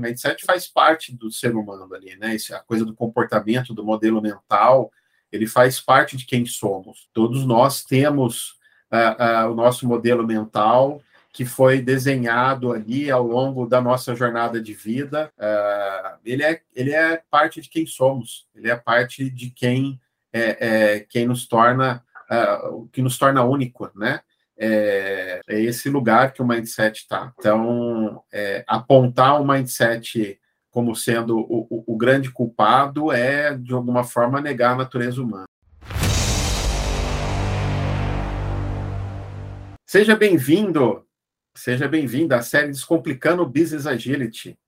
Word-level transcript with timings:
Mindset 0.00 0.44
faz 0.44 0.66
parte 0.66 1.14
do 1.14 1.30
ser 1.30 1.54
humano 1.54 1.94
ali, 1.94 2.16
né? 2.16 2.34
Isso, 2.34 2.54
a 2.54 2.60
coisa 2.60 2.84
do 2.84 2.94
comportamento, 2.94 3.74
do 3.74 3.84
modelo 3.84 4.20
mental, 4.20 4.90
ele 5.30 5.46
faz 5.46 5.80
parte 5.80 6.16
de 6.16 6.24
quem 6.24 6.44
somos. 6.46 7.08
Todos 7.12 7.44
nós 7.44 7.84
temos 7.84 8.58
uh, 8.90 9.46
uh, 9.46 9.52
o 9.52 9.54
nosso 9.54 9.86
modelo 9.86 10.26
mental 10.26 11.00
que 11.32 11.44
foi 11.44 11.80
desenhado 11.80 12.72
ali 12.72 13.08
ao 13.08 13.24
longo 13.24 13.64
da 13.64 13.80
nossa 13.80 14.16
jornada 14.16 14.60
de 14.60 14.74
vida. 14.74 15.32
Uh, 15.38 16.18
ele, 16.24 16.42
é, 16.42 16.60
ele 16.74 16.92
é 16.92 17.22
parte 17.30 17.60
de 17.60 17.68
quem 17.68 17.86
somos, 17.86 18.48
ele 18.54 18.68
é 18.68 18.76
parte 18.76 19.30
de 19.30 19.50
quem 19.50 20.00
é, 20.32 20.94
é 20.96 21.00
quem 21.00 21.26
nos 21.26 21.46
torna 21.46 22.04
o 22.70 22.86
que 22.92 23.02
nos 23.02 23.18
torna 23.18 23.42
único, 23.42 23.90
né? 23.92 24.20
É, 24.62 25.40
é, 25.48 25.60
esse 25.62 25.88
lugar 25.88 26.34
que 26.34 26.42
o 26.42 26.46
mindset 26.46 26.98
está. 26.98 27.32
Então, 27.38 28.22
é, 28.30 28.62
apontar 28.66 29.40
o 29.40 29.46
mindset 29.46 30.38
como 30.70 30.94
sendo 30.94 31.38
o, 31.38 31.66
o, 31.70 31.94
o 31.94 31.96
grande 31.96 32.30
culpado 32.30 33.10
é, 33.10 33.56
de 33.56 33.72
alguma 33.72 34.04
forma, 34.04 34.38
negar 34.38 34.72
a 34.72 34.76
natureza 34.76 35.22
humana. 35.22 35.46
Seja 39.86 40.14
bem-vindo, 40.14 41.06
seja 41.56 41.88
bem-vinda 41.88 42.36
à 42.36 42.42
série 42.42 42.68
Descomplicando 42.68 43.46
Business 43.46 43.86
Agility. 43.86 44.58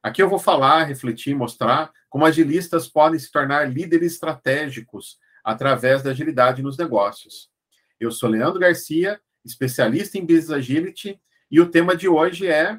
Aqui 0.00 0.22
eu 0.22 0.30
vou 0.30 0.38
falar, 0.38 0.84
refletir, 0.84 1.34
mostrar 1.34 1.90
como 2.08 2.24
agilistas 2.24 2.88
podem 2.88 3.18
se 3.18 3.30
tornar 3.32 3.68
líderes 3.68 4.12
estratégicos 4.12 5.18
através 5.42 6.02
da 6.02 6.10
agilidade 6.10 6.62
nos 6.62 6.78
negócios. 6.78 7.50
Eu 7.98 8.10
sou 8.10 8.30
Leandro 8.30 8.60
Garcia, 8.60 9.20
especialista 9.44 10.18
em 10.18 10.26
Business 10.26 10.50
Agility, 10.50 11.20
e 11.50 11.60
o 11.60 11.70
tema 11.70 11.96
de 11.96 12.08
hoje 12.08 12.46
é 12.46 12.78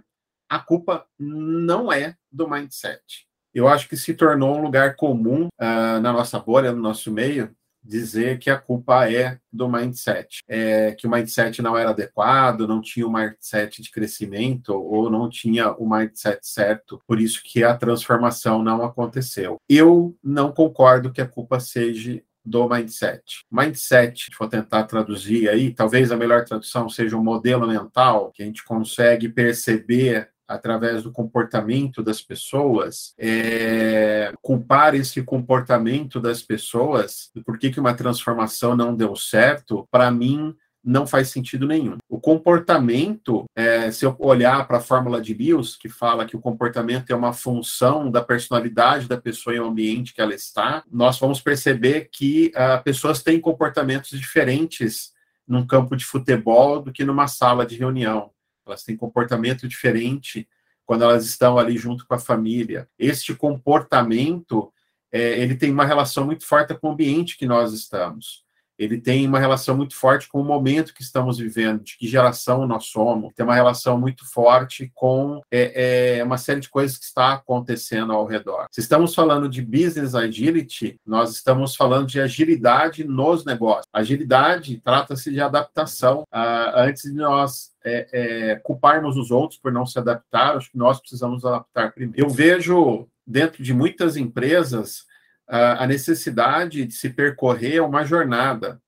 a 0.49 0.59
culpa 0.59 1.05
não 1.17 1.91
é 1.91 2.15
do 2.31 2.49
mindset. 2.49 3.27
Eu 3.53 3.67
acho 3.67 3.87
que 3.87 3.97
se 3.97 4.13
tornou 4.13 4.57
um 4.57 4.61
lugar 4.61 4.95
comum 4.95 5.47
uh, 5.47 5.99
na 6.01 6.13
nossa 6.13 6.39
bolha, 6.39 6.71
no 6.71 6.81
nosso 6.81 7.11
meio, 7.11 7.53
dizer 7.83 8.37
que 8.37 8.49
a 8.49 8.57
culpa 8.57 9.11
é 9.11 9.39
do 9.51 9.67
mindset, 9.67 10.41
é, 10.47 10.91
que 10.91 11.07
o 11.07 11.09
mindset 11.09 11.61
não 11.61 11.77
era 11.77 11.89
adequado, 11.89 12.67
não 12.67 12.79
tinha 12.81 13.07
o 13.07 13.11
mindset 13.11 13.81
de 13.81 13.89
crescimento 13.89 14.73
ou 14.73 15.09
não 15.09 15.29
tinha 15.29 15.71
o 15.71 15.89
mindset 15.89 16.39
certo, 16.43 17.01
por 17.07 17.19
isso 17.19 17.41
que 17.43 17.63
a 17.63 17.75
transformação 17.75 18.61
não 18.61 18.83
aconteceu. 18.83 19.57
Eu 19.67 20.15
não 20.23 20.51
concordo 20.51 21.11
que 21.11 21.21
a 21.21 21.27
culpa 21.27 21.59
seja 21.59 22.21
do 22.51 22.69
mindset. 22.69 23.23
Mindset, 23.49 24.29
vou 24.37 24.47
tentar 24.47 24.83
traduzir 24.83 25.49
aí, 25.49 25.73
talvez 25.73 26.11
a 26.11 26.17
melhor 26.17 26.43
tradução 26.43 26.89
seja 26.89 27.17
um 27.17 27.23
modelo 27.23 27.65
mental 27.65 28.31
que 28.31 28.43
a 28.43 28.45
gente 28.45 28.63
consegue 28.63 29.29
perceber 29.29 30.29
através 30.47 31.03
do 31.03 31.11
comportamento 31.13 32.03
das 32.03 32.21
pessoas, 32.21 33.13
é, 33.17 34.33
culpar 34.41 34.93
esse 34.93 35.23
comportamento 35.23 36.19
das 36.19 36.41
pessoas, 36.41 37.31
por 37.45 37.57
que, 37.57 37.71
que 37.71 37.79
uma 37.79 37.93
transformação 37.93 38.75
não 38.75 38.93
deu 38.93 39.15
certo, 39.15 39.87
para 39.89 40.11
mim 40.11 40.53
não 40.83 41.05
faz 41.05 41.29
sentido 41.29 41.67
nenhum. 41.67 41.97
O 42.09 42.19
comportamento, 42.19 43.45
é, 43.55 43.91
se 43.91 44.05
eu 44.05 44.15
olhar 44.19 44.67
para 44.67 44.77
a 44.77 44.81
fórmula 44.81 45.21
de 45.21 45.33
Lewis, 45.33 45.75
que 45.75 45.87
fala 45.87 46.25
que 46.25 46.35
o 46.35 46.41
comportamento 46.41 47.11
é 47.11 47.15
uma 47.15 47.33
função 47.33 48.09
da 48.09 48.21
personalidade 48.21 49.07
da 49.07 49.19
pessoa 49.19 49.55
e 49.55 49.59
o 49.59 49.65
ambiente 49.65 50.13
que 50.13 50.21
ela 50.21 50.33
está, 50.33 50.83
nós 50.91 51.19
vamos 51.19 51.39
perceber 51.39 52.09
que 52.11 52.51
uh, 52.55 52.83
pessoas 52.83 53.21
têm 53.21 53.39
comportamentos 53.39 54.19
diferentes 54.19 55.13
num 55.47 55.65
campo 55.65 55.95
de 55.95 56.05
futebol 56.05 56.81
do 56.81 56.91
que 56.91 57.03
numa 57.03 57.27
sala 57.27 57.65
de 57.65 57.75
reunião 57.75 58.31
elas 58.65 58.83
têm 58.83 58.95
comportamento 58.95 59.67
diferente 59.67 60.47
quando 60.85 61.03
elas 61.03 61.25
estão 61.25 61.57
ali 61.57 61.77
junto 61.77 62.05
com 62.05 62.13
a 62.13 62.19
família. 62.19 62.87
Este 62.97 63.33
comportamento, 63.35 64.71
é, 65.11 65.39
ele 65.39 65.55
tem 65.55 65.71
uma 65.71 65.85
relação 65.85 66.25
muito 66.25 66.45
forte 66.45 66.73
com 66.75 66.89
o 66.89 66.91
ambiente 66.91 67.37
que 67.37 67.45
nós 67.45 67.73
estamos 67.73 68.43
ele 68.81 68.99
tem 68.99 69.27
uma 69.27 69.39
relação 69.39 69.77
muito 69.77 69.95
forte 69.95 70.27
com 70.27 70.41
o 70.41 70.43
momento 70.43 70.93
que 70.93 71.03
estamos 71.03 71.37
vivendo, 71.37 71.83
de 71.83 71.95
que 71.97 72.07
geração 72.07 72.65
nós 72.65 72.85
somos, 72.85 73.31
tem 73.35 73.45
uma 73.45 73.53
relação 73.53 73.99
muito 73.99 74.25
forte 74.31 74.91
com 74.95 75.39
é, 75.51 76.17
é, 76.17 76.23
uma 76.23 76.37
série 76.37 76.59
de 76.59 76.69
coisas 76.69 76.97
que 76.97 77.05
está 77.05 77.33
acontecendo 77.33 78.11
ao 78.11 78.25
redor. 78.25 78.65
Se 78.71 78.81
estamos 78.81 79.13
falando 79.13 79.47
de 79.47 79.61
business 79.61 80.15
agility, 80.15 80.99
nós 81.05 81.31
estamos 81.31 81.75
falando 81.75 82.07
de 82.07 82.19
agilidade 82.19 83.03
nos 83.03 83.45
negócios. 83.45 83.85
Agilidade 83.93 84.81
trata-se 84.83 85.29
de 85.29 85.39
adaptação. 85.39 86.23
Uh, 86.33 86.71
antes 86.75 87.03
de 87.03 87.13
nós 87.13 87.71
é, 87.85 88.07
é, 88.11 88.55
culparmos 88.55 89.15
os 89.15 89.29
outros 89.29 89.59
por 89.59 89.71
não 89.71 89.85
se 89.85 89.99
adaptar, 89.99 90.57
acho 90.57 90.71
que 90.71 90.77
nós 90.77 90.99
precisamos 90.99 91.45
adaptar 91.45 91.91
primeiro. 91.93 92.25
Eu 92.25 92.29
vejo 92.29 93.07
dentro 93.25 93.61
de 93.61 93.73
muitas 93.73 94.17
empresas 94.17 95.05
a 95.53 95.85
necessidade 95.85 96.85
de 96.85 96.93
se 96.93 97.09
percorrer 97.09 97.83
uma 97.83 98.05
jornada 98.05 98.81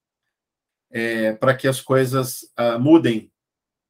é, 0.89 1.33
para 1.33 1.53
que 1.53 1.67
as 1.67 1.81
coisas 1.81 2.43
uh, 2.57 2.79
mudem. 2.79 3.29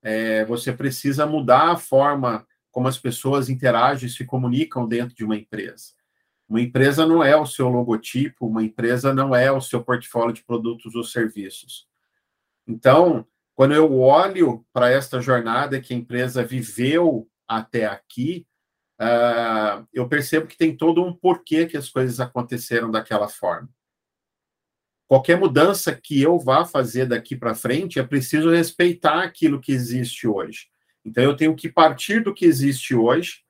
É, 0.01 0.43
você 0.45 0.73
precisa 0.73 1.25
mudar 1.25 1.71
a 1.71 1.77
forma 1.77 2.47
como 2.71 2.87
as 2.87 2.97
pessoas 2.97 3.47
interagem 3.47 4.07
e 4.07 4.11
se 4.11 4.25
comunicam 4.25 4.87
dentro 4.87 5.15
de 5.15 5.23
uma 5.23 5.35
empresa. 5.35 5.93
Uma 6.49 6.61
empresa 6.61 7.05
não 7.05 7.23
é 7.23 7.35
o 7.35 7.45
seu 7.45 7.69
logotipo, 7.69 8.47
uma 8.47 8.63
empresa 8.63 9.13
não 9.13 9.35
é 9.35 9.51
o 9.51 9.61
seu 9.61 9.83
portfólio 9.83 10.33
de 10.33 10.43
produtos 10.43 10.95
ou 10.95 11.03
serviços. 11.03 11.87
Então, 12.67 13.25
quando 13.53 13.75
eu 13.75 13.99
olho 13.99 14.65
para 14.73 14.89
esta 14.89 15.21
jornada 15.21 15.79
que 15.79 15.93
a 15.93 15.97
empresa 15.97 16.43
viveu 16.43 17.29
até 17.47 17.85
aqui, 17.85 18.47
uh, 19.01 19.87
eu 19.93 20.07
percebo 20.07 20.47
que 20.47 20.57
tem 20.57 20.75
todo 20.75 21.03
um 21.03 21.13
porquê 21.13 21.65
que 21.65 21.77
as 21.77 21.89
coisas 21.89 22.19
aconteceram 22.19 22.89
daquela 22.91 23.27
forma. 23.27 23.69
Qualquer 25.07 25.37
mudança 25.37 25.93
que 25.93 26.21
eu 26.21 26.39
vá 26.39 26.65
fazer 26.65 27.05
daqui 27.05 27.35
para 27.35 27.53
frente, 27.53 27.99
é 27.99 28.03
preciso 28.03 28.49
respeitar 28.49 29.21
aquilo 29.23 29.61
que 29.61 29.71
existe 29.71 30.27
hoje. 30.27 30.67
Então, 31.05 31.23
eu 31.23 31.35
tenho 31.35 31.55
que 31.55 31.69
partir 31.69 32.23
do 32.23 32.33
que 32.33 32.45
existe 32.45 32.95
hoje 32.95 33.43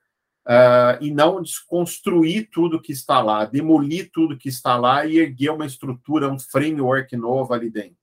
uh, 0.45 1.01
e 1.01 1.11
não 1.11 1.41
desconstruir 1.41 2.49
tudo 2.51 2.81
que 2.81 2.91
está 2.91 3.21
lá, 3.21 3.45
demolir 3.45 4.09
tudo 4.11 4.37
que 4.37 4.49
está 4.49 4.75
lá 4.75 5.05
e 5.05 5.17
erguer 5.17 5.51
uma 5.51 5.65
estrutura, 5.65 6.29
um 6.29 6.39
framework 6.39 7.15
novo 7.15 7.53
ali 7.53 7.69
dentro. 7.69 7.97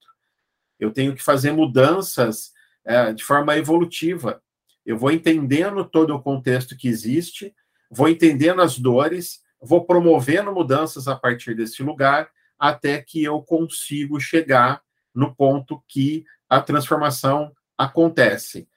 Eu 0.78 0.90
tenho 0.92 1.14
que 1.14 1.22
fazer 1.22 1.52
mudanças 1.52 2.52
uh, 2.86 3.12
de 3.12 3.22
forma 3.22 3.56
evolutiva. 3.56 4.42
Eu 4.84 4.96
vou 4.96 5.10
entendendo 5.10 5.84
todo 5.84 6.14
o 6.14 6.22
contexto 6.22 6.76
que 6.76 6.88
existe, 6.88 7.54
vou 7.90 8.08
entendendo 8.08 8.62
as 8.62 8.78
dores, 8.78 9.40
vou 9.60 9.84
promovendo 9.84 10.52
mudanças 10.52 11.06
a 11.06 11.16
partir 11.16 11.54
desse 11.54 11.82
lugar, 11.82 12.30
até 12.58 13.00
que 13.00 13.22
eu 13.22 13.40
consigo 13.42 14.20
chegar 14.20 14.82
no 15.14 15.34
ponto 15.34 15.82
que 15.88 16.24
a 16.48 16.60
transformação 16.60 17.52
acontece. 17.76 18.68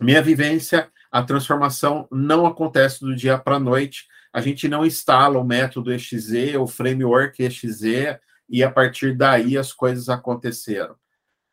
Minha 0.00 0.22
vivência, 0.22 0.90
a 1.10 1.22
transformação 1.22 2.08
não 2.10 2.46
acontece 2.46 3.00
do 3.00 3.14
dia 3.14 3.38
para 3.38 3.56
a 3.56 3.60
noite. 3.60 4.06
A 4.32 4.40
gente 4.40 4.66
não 4.66 4.84
instala 4.84 5.38
o 5.38 5.44
método 5.44 5.92
EXZ, 5.92 6.56
o 6.58 6.66
framework 6.66 7.40
EXZ, 7.40 8.18
e 8.48 8.62
a 8.64 8.70
partir 8.70 9.16
daí 9.16 9.56
as 9.56 9.72
coisas 9.72 10.08
aconteceram. 10.08 10.96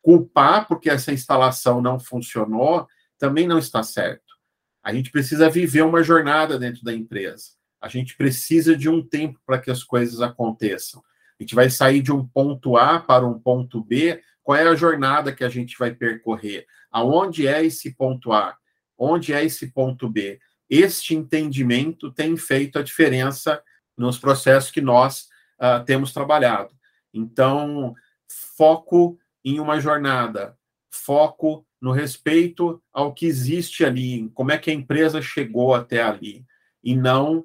Culpar 0.01 0.67
porque 0.67 0.89
essa 0.89 1.13
instalação 1.13 1.79
não 1.79 1.99
funcionou 1.99 2.87
também 3.21 3.47
não 3.47 3.59
está 3.59 3.83
certo. 3.83 4.33
A 4.83 4.91
gente 4.91 5.11
precisa 5.11 5.47
viver 5.47 5.83
uma 5.83 6.01
jornada 6.01 6.57
dentro 6.57 6.83
da 6.83 6.91
empresa. 6.91 7.51
A 7.79 7.87
gente 7.87 8.17
precisa 8.17 8.75
de 8.75 8.89
um 8.89 9.07
tempo 9.07 9.39
para 9.45 9.59
que 9.59 9.69
as 9.69 9.83
coisas 9.83 10.21
aconteçam. 10.21 11.03
A 11.39 11.43
gente 11.43 11.53
vai 11.53 11.69
sair 11.69 12.01
de 12.01 12.11
um 12.11 12.27
ponto 12.27 12.75
A 12.77 12.99
para 12.99 13.27
um 13.27 13.39
ponto 13.39 13.83
B. 13.83 14.19
Qual 14.41 14.57
é 14.57 14.67
a 14.67 14.73
jornada 14.73 15.31
que 15.31 15.43
a 15.43 15.49
gente 15.49 15.77
vai 15.77 15.93
percorrer? 15.93 16.65
Aonde 16.89 17.45
é 17.45 17.63
esse 17.63 17.93
ponto 17.93 18.33
A? 18.33 18.57
Onde 18.97 19.33
é 19.33 19.45
esse 19.45 19.71
ponto 19.71 20.09
B? 20.09 20.39
Este 20.67 21.13
entendimento 21.13 22.11
tem 22.11 22.35
feito 22.35 22.79
a 22.79 22.83
diferença 22.83 23.61
nos 23.95 24.17
processos 24.17 24.71
que 24.71 24.81
nós 24.81 25.27
uh, 25.59 25.85
temos 25.85 26.11
trabalhado. 26.11 26.73
Então, 27.13 27.93
foco 28.57 29.19
em 29.45 29.59
uma 29.59 29.79
jornada, 29.79 30.57
foco 30.89 31.67
no 31.81 31.91
respeito 31.91 32.81
ao 32.93 33.13
que 33.13 33.25
existe 33.25 33.83
ali, 33.83 34.29
como 34.35 34.51
é 34.51 34.57
que 34.57 34.69
a 34.69 34.73
empresa 34.73 35.21
chegou 35.21 35.73
até 35.73 36.01
ali, 36.01 36.45
e 36.83 36.95
não 36.95 37.43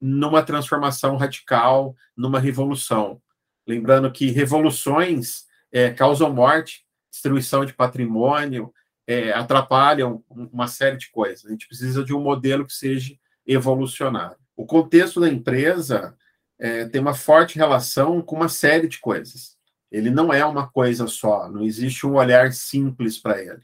numa 0.00 0.42
transformação 0.42 1.16
radical, 1.16 1.96
numa 2.16 2.38
revolução. 2.38 3.20
Lembrando 3.66 4.10
que 4.12 4.30
revoluções 4.30 5.44
é, 5.72 5.90
causam 5.90 6.32
morte, 6.32 6.84
destruição 7.10 7.64
de 7.64 7.72
patrimônio, 7.72 8.72
é, 9.06 9.32
atrapalham 9.32 10.22
uma 10.28 10.68
série 10.68 10.96
de 10.96 11.10
coisas. 11.10 11.46
A 11.46 11.50
gente 11.50 11.66
precisa 11.66 12.04
de 12.04 12.14
um 12.14 12.20
modelo 12.20 12.66
que 12.66 12.72
seja 12.72 13.14
evolucionário. 13.46 14.36
O 14.56 14.64
contexto 14.64 15.20
da 15.20 15.28
empresa 15.28 16.16
é, 16.58 16.86
tem 16.86 17.00
uma 17.00 17.14
forte 17.14 17.56
relação 17.56 18.22
com 18.22 18.36
uma 18.36 18.48
série 18.48 18.88
de 18.88 18.98
coisas. 18.98 19.53
Ele 19.94 20.10
não 20.10 20.32
é 20.32 20.44
uma 20.44 20.68
coisa 20.68 21.06
só, 21.06 21.48
não 21.48 21.62
existe 21.62 22.04
um 22.04 22.16
olhar 22.16 22.52
simples 22.52 23.16
para 23.16 23.40
ele. 23.40 23.62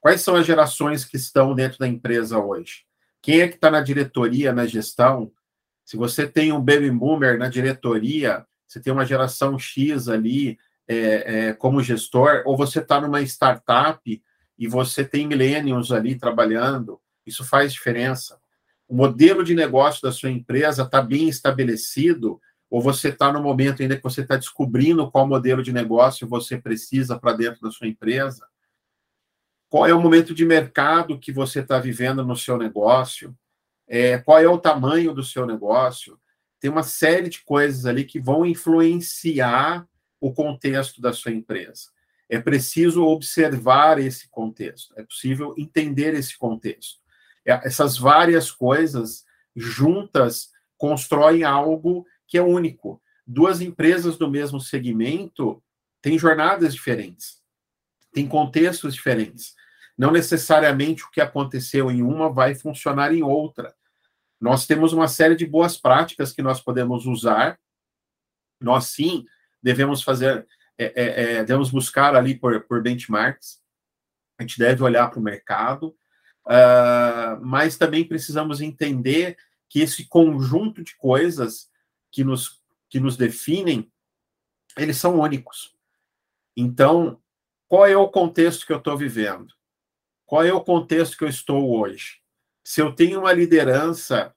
Quais 0.00 0.20
são 0.20 0.34
as 0.34 0.44
gerações 0.44 1.04
que 1.04 1.16
estão 1.16 1.54
dentro 1.54 1.78
da 1.78 1.86
empresa 1.86 2.38
hoje? 2.38 2.84
Quem 3.22 3.40
é 3.40 3.46
que 3.46 3.54
está 3.54 3.70
na 3.70 3.80
diretoria, 3.80 4.52
na 4.52 4.66
gestão? 4.66 5.30
Se 5.84 5.96
você 5.96 6.26
tem 6.26 6.50
um 6.50 6.60
baby 6.60 6.90
boomer 6.90 7.38
na 7.38 7.48
diretoria, 7.48 8.44
você 8.66 8.80
tem 8.80 8.92
uma 8.92 9.06
geração 9.06 9.56
X 9.56 10.08
ali 10.08 10.58
é, 10.88 10.96
é, 10.96 11.52
como 11.52 11.84
gestor, 11.84 12.42
ou 12.46 12.56
você 12.56 12.80
está 12.80 13.00
numa 13.00 13.22
startup 13.22 14.22
e 14.58 14.66
você 14.66 15.04
tem 15.04 15.24
millennials 15.24 15.92
ali 15.92 16.16
trabalhando, 16.16 17.00
isso 17.24 17.44
faz 17.44 17.72
diferença. 17.72 18.40
O 18.88 18.96
modelo 18.96 19.44
de 19.44 19.54
negócio 19.54 20.02
da 20.02 20.10
sua 20.10 20.30
empresa 20.30 20.82
está 20.82 21.00
bem 21.00 21.28
estabelecido, 21.28 22.40
ou 22.70 22.80
você 22.80 23.08
está 23.08 23.32
no 23.32 23.42
momento 23.42 23.82
ainda 23.82 23.96
que 23.96 24.02
você 24.02 24.20
está 24.20 24.36
descobrindo 24.36 25.10
qual 25.10 25.26
modelo 25.26 25.62
de 25.62 25.72
negócio 25.72 26.28
você 26.28 26.56
precisa 26.56 27.18
para 27.18 27.32
dentro 27.32 27.60
da 27.60 27.70
sua 27.70 27.88
empresa? 27.88 28.46
Qual 29.68 29.86
é 29.86 29.92
o 29.92 30.00
momento 30.00 30.32
de 30.32 30.44
mercado 30.44 31.18
que 31.18 31.32
você 31.32 31.60
está 31.60 31.80
vivendo 31.80 32.24
no 32.24 32.36
seu 32.36 32.56
negócio? 32.56 33.36
É, 33.88 34.18
qual 34.18 34.38
é 34.38 34.48
o 34.48 34.58
tamanho 34.58 35.12
do 35.12 35.24
seu 35.24 35.44
negócio? 35.44 36.18
Tem 36.60 36.70
uma 36.70 36.84
série 36.84 37.28
de 37.28 37.42
coisas 37.42 37.86
ali 37.86 38.04
que 38.04 38.20
vão 38.20 38.46
influenciar 38.46 39.84
o 40.20 40.32
contexto 40.32 41.00
da 41.00 41.12
sua 41.12 41.32
empresa. 41.32 41.90
É 42.28 42.38
preciso 42.38 43.04
observar 43.04 43.98
esse 43.98 44.28
contexto, 44.28 44.94
é 44.96 45.02
possível 45.02 45.54
entender 45.58 46.14
esse 46.14 46.38
contexto. 46.38 47.00
É, 47.44 47.52
essas 47.66 47.98
várias 47.98 48.52
coisas 48.52 49.24
juntas 49.56 50.50
constroem 50.76 51.42
algo 51.42 52.06
que 52.30 52.38
é 52.38 52.42
único. 52.42 53.02
Duas 53.26 53.60
empresas 53.60 54.16
do 54.16 54.30
mesmo 54.30 54.60
segmento 54.60 55.62
têm 56.00 56.16
jornadas 56.16 56.72
diferentes, 56.72 57.42
têm 58.12 58.26
contextos 58.26 58.94
diferentes. 58.94 59.54
Não 59.98 60.12
necessariamente 60.12 61.04
o 61.04 61.10
que 61.10 61.20
aconteceu 61.20 61.90
em 61.90 62.02
uma 62.02 62.32
vai 62.32 62.54
funcionar 62.54 63.12
em 63.12 63.22
outra. 63.22 63.74
Nós 64.40 64.66
temos 64.66 64.92
uma 64.92 65.08
série 65.08 65.34
de 65.34 65.44
boas 65.44 65.76
práticas 65.76 66.32
que 66.32 66.40
nós 66.40 66.60
podemos 66.60 67.04
usar. 67.04 67.58
Nós 68.60 68.86
sim 68.86 69.26
devemos 69.62 70.02
fazer, 70.02 70.46
é, 70.78 70.84
é, 70.84 71.22
é, 71.22 71.44
devemos 71.44 71.70
buscar 71.70 72.14
ali 72.14 72.34
por, 72.34 72.60
por 72.62 72.80
benchmarks. 72.80 73.60
A 74.38 74.42
gente 74.42 74.58
deve 74.58 74.82
olhar 74.82 75.10
para 75.10 75.18
o 75.18 75.22
mercado, 75.22 75.88
uh, 76.46 77.38
mas 77.42 77.76
também 77.76 78.04
precisamos 78.04 78.62
entender 78.62 79.36
que 79.68 79.80
esse 79.80 80.06
conjunto 80.06 80.82
de 80.82 80.96
coisas 80.96 81.69
que 82.10 82.24
nos, 82.24 82.60
que 82.88 83.00
nos 83.00 83.16
definem, 83.16 83.90
eles 84.76 84.96
são 84.96 85.18
únicos. 85.18 85.74
Então, 86.56 87.20
qual 87.68 87.86
é 87.86 87.96
o 87.96 88.08
contexto 88.08 88.66
que 88.66 88.72
eu 88.72 88.78
estou 88.78 88.96
vivendo? 88.96 89.54
Qual 90.26 90.44
é 90.44 90.52
o 90.52 90.60
contexto 90.60 91.16
que 91.16 91.24
eu 91.24 91.28
estou 91.28 91.76
hoje? 91.78 92.20
Se 92.64 92.80
eu 92.80 92.92
tenho 92.92 93.20
uma 93.20 93.32
liderança 93.32 94.34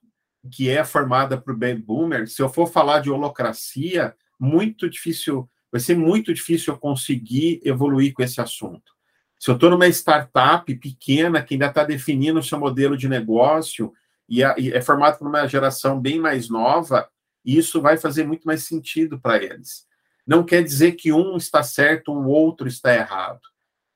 que 0.50 0.68
é 0.68 0.84
formada 0.84 1.40
por 1.40 1.56
baby 1.56 1.82
boomer, 1.82 2.28
se 2.28 2.42
eu 2.42 2.48
for 2.48 2.66
falar 2.66 3.00
de 3.00 3.10
holocracia, 3.10 4.14
muito 4.38 4.88
difícil, 4.88 5.48
vai 5.70 5.80
ser 5.80 5.96
muito 5.96 6.32
difícil 6.34 6.74
eu 6.74 6.78
conseguir 6.78 7.60
evoluir 7.64 8.12
com 8.12 8.22
esse 8.22 8.40
assunto. 8.40 8.92
Se 9.38 9.50
eu 9.50 9.54
estou 9.54 9.70
numa 9.70 9.88
startup 9.88 10.74
pequena 10.76 11.42
que 11.42 11.54
ainda 11.54 11.66
está 11.66 11.84
definindo 11.84 12.38
o 12.38 12.42
seu 12.42 12.58
modelo 12.58 12.96
de 12.96 13.08
negócio 13.08 13.92
e 14.28 14.42
é 14.42 14.80
formado 14.80 15.18
por 15.18 15.28
uma 15.28 15.46
geração 15.46 16.00
bem 16.00 16.18
mais 16.18 16.48
nova, 16.48 17.08
isso 17.44 17.80
vai 17.80 17.96
fazer 17.96 18.26
muito 18.26 18.44
mais 18.44 18.64
sentido 18.64 19.18
para 19.18 19.42
eles. 19.42 19.86
Não 20.26 20.42
quer 20.42 20.62
dizer 20.62 20.92
que 20.92 21.12
um 21.12 21.36
está 21.36 21.62
certo, 21.62 22.12
o 22.12 22.26
outro 22.28 22.66
está 22.66 22.94
errado. 22.94 23.40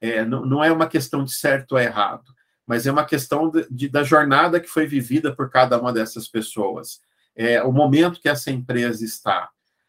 É, 0.00 0.24
não, 0.24 0.44
não, 0.44 0.62
é 0.62 0.70
uma 0.70 0.86
questão 0.86 1.24
de 1.24 1.32
certo 1.32 1.72
ou 1.72 1.78
errado, 1.78 2.32
mas 2.66 2.86
é 2.86 2.92
uma 2.92 3.04
questão 3.04 3.50
de, 3.50 3.66
de, 3.70 3.88
da 3.88 4.04
jornada 4.04 4.60
que 4.60 4.68
foi 4.68 4.86
vivida 4.86 5.34
por 5.34 5.50
cada 5.50 5.80
uma 5.80 5.92
dessas 5.92 6.28
pessoas. 6.28 7.00
É, 7.34 7.62
o 7.62 7.72
momento 7.72 8.20
que 8.20 8.28
essa 8.28 8.50
empresa 8.50 9.04
está. 9.04 9.48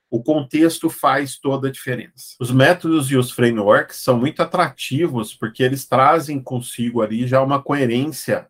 O 0.09 0.23
contexto 0.23 0.89
faz 0.89 1.37
toda 1.37 1.67
a 1.67 1.71
diferença. 1.71 2.35
Os 2.39 2.49
métodos 2.49 3.11
e 3.11 3.17
os 3.17 3.29
frameworks 3.29 3.97
são 3.97 4.17
muito 4.17 4.41
atrativos 4.41 5.35
porque 5.35 5.61
eles 5.61 5.85
trazem 5.85 6.41
consigo 6.41 7.01
ali 7.01 7.27
já 7.27 7.41
uma 7.41 7.61
coerência. 7.61 8.47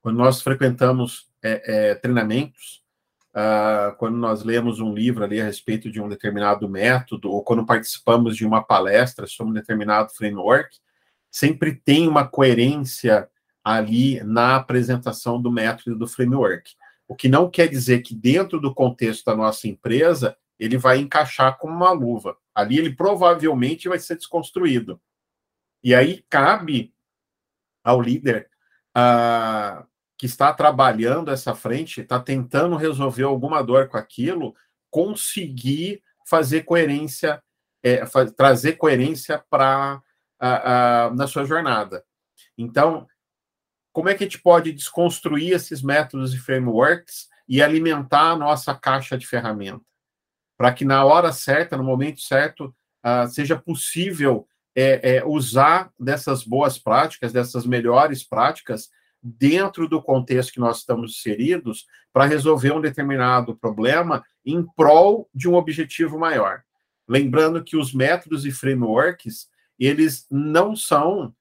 Quando 0.00 0.18
nós 0.18 0.40
frequentamos 0.40 1.28
é, 1.42 1.90
é 1.90 1.94
treinamentos, 1.96 2.84
uh, 3.34 3.96
quando 3.96 4.16
nós 4.16 4.42
lemos 4.42 4.80
um 4.80 4.92
livro 4.94 5.24
ali 5.24 5.40
a 5.40 5.44
respeito 5.44 5.90
de 5.90 6.00
um 6.00 6.08
determinado 6.08 6.68
método, 6.68 7.30
ou 7.30 7.42
quando 7.42 7.66
participamos 7.66 8.36
de 8.36 8.46
uma 8.46 8.62
palestra 8.62 9.26
sobre 9.26 9.50
um 9.50 9.54
determinado 9.54 10.12
framework, 10.12 10.78
sempre 11.30 11.74
tem 11.74 12.08
uma 12.08 12.26
coerência 12.26 13.28
ali 13.62 14.22
na 14.24 14.56
apresentação 14.56 15.40
do 15.40 15.50
método 15.50 15.94
e 15.94 15.98
do 15.98 16.06
framework. 16.06 16.74
O 17.06 17.14
que 17.14 17.28
não 17.28 17.50
quer 17.50 17.68
dizer 17.68 18.02
que 18.02 18.14
dentro 18.14 18.60
do 18.60 18.74
contexto 18.74 19.24
da 19.24 19.36
nossa 19.36 19.66
empresa 19.66 20.36
ele 20.58 20.76
vai 20.76 20.98
encaixar 20.98 21.56
como 21.58 21.72
uma 21.72 21.92
luva. 21.92 22.36
Ali 22.54 22.78
ele 22.78 22.94
provavelmente 22.94 23.88
vai 23.88 23.98
ser 23.98 24.16
desconstruído. 24.16 25.00
E 25.82 25.94
aí 25.94 26.24
cabe 26.28 26.92
ao 27.84 28.00
líder 28.00 28.50
uh, 28.96 29.86
que 30.18 30.26
está 30.26 30.52
trabalhando 30.52 31.30
essa 31.30 31.54
frente, 31.54 32.00
está 32.00 32.18
tentando 32.18 32.76
resolver 32.76 33.22
alguma 33.22 33.62
dor 33.62 33.88
com 33.88 33.96
aquilo, 33.96 34.54
conseguir 34.90 36.02
fazer 36.28 36.64
coerência, 36.64 37.42
é, 37.82 38.04
trazer 38.36 38.72
coerência 38.74 39.42
para 39.48 40.02
na 41.14 41.26
sua 41.26 41.44
jornada. 41.44 42.04
Então, 42.56 43.06
como 43.92 44.08
é 44.08 44.14
que 44.14 44.22
a 44.22 44.26
gente 44.26 44.40
pode 44.40 44.72
desconstruir 44.72 45.52
esses 45.52 45.82
métodos 45.82 46.32
e 46.32 46.38
frameworks 46.38 47.28
e 47.48 47.62
alimentar 47.62 48.30
a 48.30 48.36
nossa 48.36 48.74
caixa 48.74 49.18
de 49.18 49.26
ferramenta? 49.26 49.84
Para 50.56 50.72
que 50.72 50.84
na 50.84 51.04
hora 51.04 51.32
certa, 51.32 51.76
no 51.76 51.82
momento 51.82 52.20
certo, 52.20 52.74
uh, 53.04 53.28
seja 53.28 53.56
possível 53.56 54.46
é, 54.74 55.16
é, 55.16 55.24
usar 55.24 55.90
dessas 55.98 56.44
boas 56.44 56.78
práticas, 56.78 57.32
dessas 57.32 57.66
melhores 57.66 58.22
práticas, 58.22 58.88
dentro 59.22 59.88
do 59.88 60.02
contexto 60.02 60.52
que 60.52 60.60
nós 60.60 60.78
estamos 60.78 61.12
inseridos 61.12 61.86
para 62.12 62.24
resolver 62.24 62.72
um 62.72 62.80
determinado 62.80 63.56
problema 63.56 64.24
em 64.44 64.64
prol 64.76 65.28
de 65.34 65.48
um 65.48 65.54
objetivo 65.54 66.18
maior. 66.18 66.62
Lembrando 67.06 67.64
que 67.64 67.76
os 67.76 67.92
métodos 67.92 68.44
e 68.44 68.52
frameworks, 68.52 69.48
eles 69.78 70.26
não 70.30 70.76
são 70.76 71.34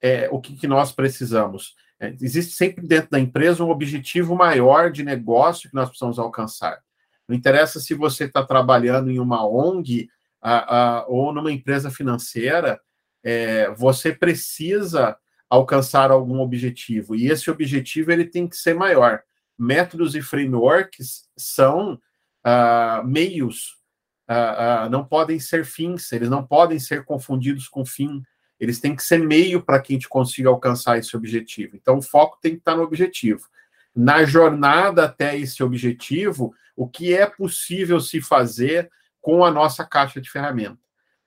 é, 0.00 0.28
o 0.30 0.40
que, 0.40 0.54
que, 0.54 0.66
nós 0.66 0.92
precisamos. 0.92 1.74
É, 1.98 2.14
existe 2.20 2.52
sempre 2.52 2.86
dentro 2.86 3.10
da 3.10 3.18
empresa 3.18 3.64
um 3.64 3.70
objetivo 3.70 4.36
maior 4.36 4.92
de 4.92 5.02
negócio 5.02 5.68
que 5.68 5.74
nós 5.74 5.88
precisamos 5.88 6.18
alcançar. 6.18 6.78
Não 7.26 7.34
interessa 7.34 7.80
se 7.80 7.94
você 7.94 8.24
está 8.24 8.44
trabalhando 8.44 9.10
em 9.10 9.18
uma 9.18 9.46
ONG 9.46 10.08
a, 10.42 10.98
a, 10.98 11.06
ou 11.06 11.32
numa 11.32 11.50
empresa 11.50 11.90
financeira, 11.90 12.78
é, 13.22 13.70
você 13.70 14.12
precisa 14.12 15.16
alcançar 15.48 16.10
algum 16.10 16.40
objetivo. 16.40 17.14
E 17.14 17.30
esse 17.30 17.50
objetivo 17.50 18.10
ele 18.12 18.24
tem 18.24 18.48
que 18.48 18.56
ser 18.56 18.74
maior. 18.74 19.22
Métodos 19.58 20.14
e 20.14 20.22
frameworks 20.22 21.28
são 21.36 21.94
uh, 21.94 23.06
meios, 23.06 23.76
uh, 24.28 24.86
uh, 24.86 24.90
não 24.90 25.04
podem 25.04 25.38
ser 25.38 25.64
fins, 25.64 26.10
eles 26.12 26.28
não 26.28 26.44
podem 26.44 26.78
ser 26.78 27.04
confundidos 27.04 27.68
com 27.68 27.84
fim. 27.84 28.22
Eles 28.58 28.80
têm 28.80 28.96
que 28.96 29.02
ser 29.02 29.18
meio 29.18 29.62
para 29.62 29.80
que 29.80 29.92
a 29.92 29.96
gente 29.96 30.08
consiga 30.08 30.48
alcançar 30.48 30.98
esse 30.98 31.16
objetivo. 31.16 31.76
Então, 31.76 31.98
o 31.98 32.02
foco 32.02 32.38
tem 32.40 32.52
que 32.52 32.58
estar 32.58 32.76
no 32.76 32.82
objetivo. 32.82 33.48
Na 33.94 34.24
jornada 34.24 35.04
até 35.04 35.36
esse 35.36 35.62
objetivo, 35.62 36.54
o 36.76 36.88
que 36.88 37.14
é 37.14 37.26
possível 37.26 38.00
se 38.00 38.20
fazer 38.20 38.90
com 39.20 39.44
a 39.44 39.50
nossa 39.50 39.84
caixa 39.84 40.20
de 40.20 40.30
ferramenta, 40.30 40.78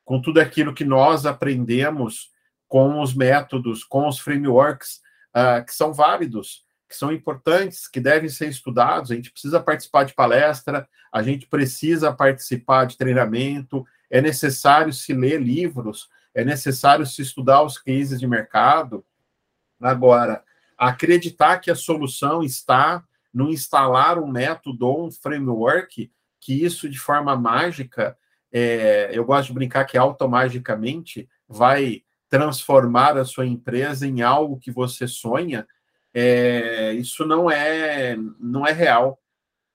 com 0.03 0.21
tudo 0.21 0.39
aquilo 0.39 0.73
que 0.73 0.85
nós 0.85 1.25
aprendemos 1.25 2.29
com 2.67 3.01
os 3.01 3.13
métodos, 3.13 3.83
com 3.83 4.07
os 4.07 4.19
frameworks 4.19 5.01
uh, 5.35 5.65
que 5.65 5.73
são 5.73 5.93
válidos, 5.93 6.65
que 6.87 6.95
são 6.95 7.11
importantes, 7.11 7.87
que 7.87 7.99
devem 7.99 8.29
ser 8.29 8.49
estudados. 8.49 9.11
A 9.11 9.15
gente 9.15 9.31
precisa 9.31 9.59
participar 9.59 10.03
de 10.03 10.13
palestra, 10.13 10.87
a 11.11 11.21
gente 11.21 11.47
precisa 11.47 12.13
participar 12.13 12.85
de 12.85 12.97
treinamento, 12.97 13.85
é 14.09 14.21
necessário 14.21 14.93
se 14.93 15.13
ler 15.13 15.41
livros, 15.41 16.09
é 16.33 16.43
necessário 16.45 17.05
se 17.05 17.21
estudar 17.21 17.63
os 17.63 17.77
cases 17.77 18.19
de 18.19 18.27
mercado. 18.27 19.05
Agora, 19.81 20.43
acreditar 20.77 21.57
que 21.57 21.71
a 21.71 21.75
solução 21.75 22.43
está 22.43 23.03
no 23.33 23.49
instalar 23.49 24.17
um 24.17 24.27
método 24.27 24.87
ou 24.87 25.07
um 25.07 25.11
framework, 25.11 26.11
que 26.39 26.63
isso 26.63 26.89
de 26.89 26.99
forma 26.99 27.35
mágica, 27.35 28.17
é, 28.51 29.09
eu 29.11 29.25
gosto 29.25 29.47
de 29.47 29.53
brincar 29.53 29.85
que 29.85 29.97
automagicamente 29.97 31.27
vai 31.47 32.03
transformar 32.29 33.17
a 33.17 33.25
sua 33.25 33.45
empresa 33.45 34.07
em 34.07 34.21
algo 34.21 34.59
que 34.59 34.71
você 34.71 35.07
sonha, 35.07 35.65
é, 36.13 36.93
isso 36.93 37.25
não 37.25 37.49
é, 37.49 38.17
não 38.39 38.65
é 38.65 38.71
real. 38.71 39.19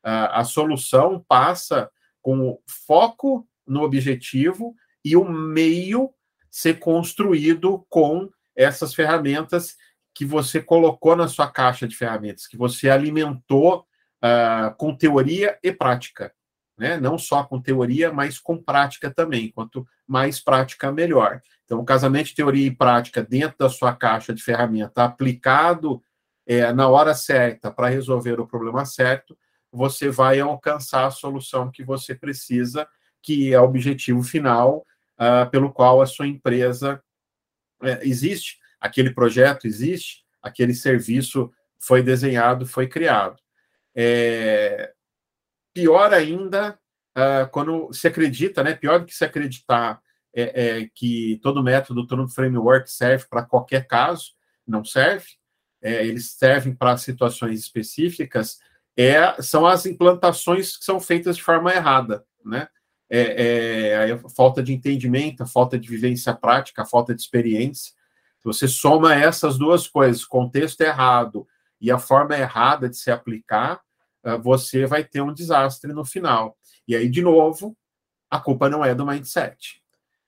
A, 0.02 0.40
a 0.40 0.44
solução 0.44 1.25
passa 1.28 1.90
com 2.21 2.59
foco 2.66 3.47
no 3.66 3.82
objetivo 3.82 4.75
e 5.04 5.16
o 5.16 5.25
meio 5.25 6.12
ser 6.50 6.78
construído 6.78 7.87
com 7.88 8.30
essas 8.54 8.94
ferramentas 8.94 9.76
que 10.14 10.25
você 10.25 10.61
colocou 10.61 11.16
na 11.16 11.26
sua 11.26 11.50
caixa 11.50 11.88
de 11.88 11.97
ferramentas, 11.97 12.47
que 12.47 12.56
você 12.56 12.90
alimentou 12.90 13.87
uh, 14.23 14.75
com 14.76 14.94
teoria 14.94 15.59
e 15.62 15.73
prática. 15.73 16.32
Né? 16.83 16.97
Não 16.99 17.17
só 17.17 17.45
com 17.45 17.62
teoria, 17.62 18.12
mas 18.12 18.41
com 18.41 18.61
prática 18.61 19.09
também. 19.09 19.53
Quanto 19.53 19.87
mais 20.05 20.41
prática, 20.41 20.91
melhor. 20.91 21.41
Então, 21.65 21.79
o 21.79 21.85
casamento 21.85 22.27
de 22.27 22.35
teoria 22.35 22.67
e 22.67 22.75
prática 22.75 23.23
dentro 23.23 23.57
da 23.57 23.69
sua 23.69 23.95
caixa 23.95 24.35
de 24.35 24.43
ferramenta, 24.43 25.05
aplicado 25.05 26.03
é, 26.45 26.73
na 26.73 26.89
hora 26.89 27.15
certa 27.15 27.71
para 27.71 27.89
resolver 27.89 28.41
o 28.41 28.49
problema 28.49 28.85
certo, 28.85 29.39
você 29.71 30.11
vai 30.11 30.41
alcançar 30.41 31.07
a 31.07 31.11
solução 31.12 31.71
que 31.71 31.85
você 31.85 32.17
precisa, 32.17 32.85
que 33.23 33.55
é 33.55 33.61
o 33.61 33.65
objetivo 33.65 34.21
final 34.25 34.85
uh, 35.15 35.49
pelo 35.53 35.73
qual 35.73 36.03
a 36.03 36.07
sua 36.07 36.27
empresa 36.27 37.01
é, 37.81 38.01
existe, 38.05 38.59
aquele 38.81 39.15
projeto 39.15 39.69
existe, 39.69 40.25
aquele 40.43 40.75
serviço 40.75 41.53
foi 41.79 42.03
desenhado, 42.03 42.67
foi 42.67 42.89
criado. 42.89 43.41
É, 43.95 44.93
pior 45.73 46.12
ainda, 46.12 46.79
uh, 47.17 47.49
quando 47.50 47.93
se 47.93 48.07
acredita, 48.07 48.62
né? 48.62 48.75
Pior 48.75 49.00
do 49.00 49.07
que 49.07 49.14
se 49.14 49.25
acreditar 49.25 50.00
é, 50.35 50.81
é 50.81 50.91
que 50.95 51.38
todo 51.43 51.62
método, 51.62 52.07
todo 52.07 52.29
framework 52.29 52.91
serve 52.91 53.26
para 53.29 53.43
qualquer 53.43 53.87
caso, 53.87 54.33
não 54.67 54.85
serve. 54.85 55.26
É, 55.83 56.07
eles 56.07 56.33
servem 56.33 56.75
para 56.75 56.97
situações 56.97 57.59
específicas. 57.61 58.59
É, 58.97 59.41
são 59.43 59.67
as 59.67 59.85
implantações 59.85 60.76
que 60.76 60.85
são 60.85 61.00
feitas 61.00 61.37
de 61.37 61.43
forma 61.43 61.73
errada, 61.73 62.25
né? 62.45 62.69
É, 63.11 63.99
é, 63.99 64.12
a 64.12 64.29
falta 64.31 64.62
de 64.62 64.73
entendimento, 64.73 65.43
a 65.43 65.47
falta 65.47 65.79
de 65.79 65.87
vivência 65.87 66.33
prática, 66.35 66.81
a 66.81 66.87
falta 66.87 67.14
de 67.14 67.21
experiência. 67.21 67.93
Se 68.38 68.45
você 68.45 68.67
soma 68.67 69.14
essas 69.14 69.59
duas 69.59 69.87
coisas, 69.87 70.25
contexto 70.25 70.81
errado 70.81 71.47
e 71.79 71.91
a 71.91 71.99
forma 71.99 72.37
errada 72.37 72.88
de 72.88 72.97
se 72.97 73.11
aplicar, 73.11 73.83
você 74.43 74.87
vai 74.87 75.05
ter 75.05 75.21
um 75.21 75.33
desastre 75.33 75.93
no 75.93 76.05
final. 76.05 76.57
E 76.87 76.97
aí, 76.97 77.09
de 77.09 77.23
novo, 77.23 77.76
a 78.31 78.41
culpa 78.41 78.69
não 78.69 78.85
é 78.85 78.95
do 78.95 79.07
mindset. 79.07 79.83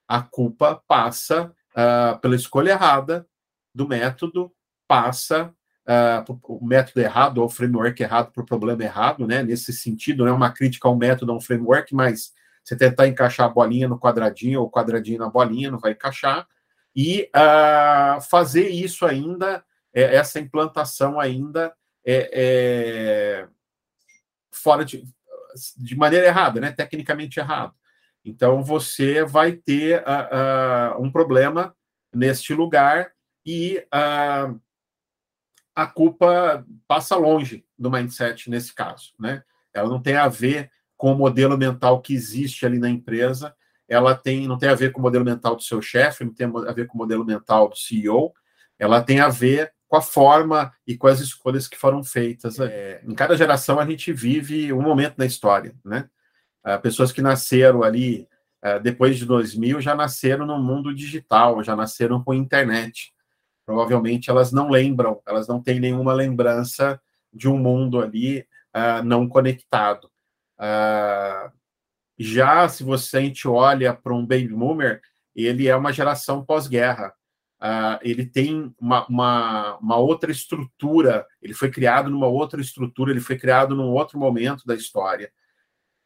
A 0.07 0.23
culpa 0.23 0.83
passa 0.87 1.53
uh, 1.73 2.19
pela 2.21 2.37
escolha 2.37 2.73
errada 2.73 3.27
do 3.75 3.89
método, 3.89 4.53
passa 4.87 5.53
uh, 5.89 6.41
o 6.43 6.65
método 6.65 7.01
errado 7.01 7.39
ou 7.39 7.47
o 7.47 7.51
framework 7.51 8.03
errado 8.03 8.31
para 8.31 8.43
o 8.43 8.47
problema 8.47 8.83
errado, 8.83 9.27
né? 9.27 9.43
Nesse 9.43 9.73
sentido, 9.73 10.25
não 10.25 10.33
é 10.33 10.35
uma 10.35 10.53
crítica 10.53 10.87
ao 10.87 10.97
método, 10.97 11.33
a 11.33 11.37
um 11.37 11.41
framework, 11.41 11.95
mas 11.95 12.33
você 12.63 12.77
tentar 12.77 13.09
encaixar 13.09 13.47
a 13.47 13.53
bolinha 13.53 13.89
no 13.89 13.99
quadradinho 13.99 14.61
ou 14.61 14.67
o 14.67 14.71
quadradinho 14.71 15.19
na 15.19 15.29
bolinha, 15.29 15.71
não 15.71 15.79
vai 15.79 15.93
encaixar. 15.93 16.47
E 16.95 17.31
uh, 17.35 18.21
fazer 18.21 18.69
isso 18.69 19.05
ainda, 19.05 19.65
é, 19.93 20.15
essa 20.15 20.39
implantação 20.39 21.19
ainda 21.19 21.75
é, 22.05 22.31
é 22.33 23.49
fora 24.55 24.85
de, 24.85 25.05
de 25.77 25.97
maneira 25.97 26.27
errada, 26.27 26.61
né? 26.61 26.73
tecnicamente 26.73 27.39
errado. 27.39 27.75
Então, 28.25 28.63
você 28.63 29.25
vai 29.25 29.53
ter 29.53 30.03
uh, 30.03 30.99
uh, 30.99 31.03
um 31.03 31.11
problema 31.11 31.77
neste 32.13 32.55
lugar 32.55 33.13
e 33.45 33.85
uh, 33.93 34.59
a 35.75 35.87
culpa 35.87 36.65
passa 36.89 37.17
longe 37.17 37.67
do 37.79 37.91
mindset 37.91 38.49
nesse 38.49 38.75
caso. 38.75 39.13
Né? 39.19 39.43
Ela 39.75 39.89
não 39.89 40.01
tem 40.01 40.17
a 40.17 40.29
ver 40.29 40.71
com 40.97 41.13
o 41.13 41.17
modelo 41.17 41.59
mental 41.59 42.01
que 42.01 42.15
existe 42.15 42.65
ali 42.65 42.79
na 42.79 42.89
empresa, 42.89 43.55
ela 43.87 44.15
tem, 44.15 44.47
não 44.47 44.57
tem 44.57 44.71
a 44.71 44.75
ver 44.75 44.93
com 44.93 45.01
o 45.01 45.03
modelo 45.03 45.25
mental 45.25 45.57
do 45.57 45.63
seu 45.63 45.83
chefe, 45.83 46.25
não 46.25 46.33
tem 46.33 46.47
a 46.47 46.73
ver 46.73 46.87
com 46.87 46.95
o 46.95 46.99
modelo 46.99 47.25
mental 47.25 47.69
do 47.69 47.77
CEO, 47.77 48.33
ela 48.79 49.03
tem 49.03 49.21
a 49.21 49.29
ver 49.29 49.73
com 49.95 49.99
a 49.99 50.03
forma 50.03 50.73
e 50.85 50.97
com 50.97 51.07
as 51.07 51.21
escolhas 51.21 51.69
que 51.69 51.79
foram 51.79 52.03
feitas. 52.03 52.59
É, 52.59 53.01
em 53.05 53.15
cada 53.15 53.37
geração 53.37 53.79
a 53.79 53.87
gente 53.87 54.13
vive 54.13 54.73
um 54.73 54.83
momento 54.83 55.15
na 55.17 55.25
história, 55.25 55.73
né? 55.85 56.09
Uh, 56.67 56.81
pessoas 56.81 57.13
que 57.13 57.23
nasceram 57.23 57.85
ali 57.85 58.27
uh, 58.65 58.81
depois 58.83 59.17
de 59.17 59.25
2000 59.25 59.81
já 59.81 59.95
nasceram 59.95 60.45
no 60.45 60.59
mundo 60.59 60.93
digital, 60.93 61.63
já 61.63 61.77
nasceram 61.77 62.25
com 62.25 62.35
internet. 62.35 63.13
Provavelmente 63.65 64.31
elas 64.31 64.51
não 64.51 64.69
lembram, 64.69 65.23
elas 65.25 65.47
não 65.47 65.63
têm 65.63 65.79
nenhuma 65.79 66.13
lembrança 66.13 67.01
de 67.33 67.49
um 67.49 67.57
mundo 67.57 68.01
ali 68.01 68.41
uh, 68.75 69.05
não 69.05 69.29
conectado. 69.29 70.11
já 72.19 72.69
se 72.69 72.83
você 72.83 73.19
a 73.19 73.21
gente 73.21 73.47
olha 73.47 73.95
para 73.95 74.13
um 74.13 74.27
baby 74.27 74.49
boomer, 74.49 75.01
ele 75.37 75.69
é 75.69 75.77
uma 75.77 75.93
geração 75.93 76.45
pós-guerra 76.45 77.15
uh, 77.65 77.99
ele 78.03 78.27
tem 78.27 78.75
uma, 78.79 79.07
uma, 79.07 79.79
uma, 79.79 79.97
outra 79.97 80.31
estrutura, 80.31 81.27
ele 81.41 81.55
foi 81.55 81.71
criado 81.71 82.11
numa 82.11 82.27
outra 82.27 82.61
estrutura, 82.61 83.11
ele 83.11 83.21
foi 83.21 83.39
criado 83.39 83.75
num 83.75 83.89
outro 83.89 84.19
momento 84.19 84.67
da 84.67 84.75
história. 84.75 85.33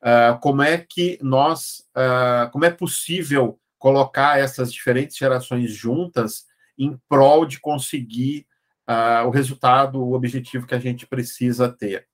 Uh, 0.00 0.38
como 0.40 0.62
é 0.62 0.78
que 0.78 1.18
nós, 1.20 1.82
uh, 1.96 2.48
como 2.52 2.64
é 2.64 2.70
possível 2.70 3.58
colocar 3.76 4.38
essas 4.38 4.72
diferentes 4.72 5.16
gerações 5.16 5.72
juntas 5.72 6.46
em 6.78 6.96
prol 7.08 7.44
de 7.44 7.60
conseguir 7.60 8.46
o 9.26 9.28
resultado, 9.28 10.02
o 10.02 10.14
objetivo 10.14 10.66
que 10.66 10.74
a 10.74 10.78
gente 10.78 11.06
precisa 11.06 11.68
ter? 11.68 12.06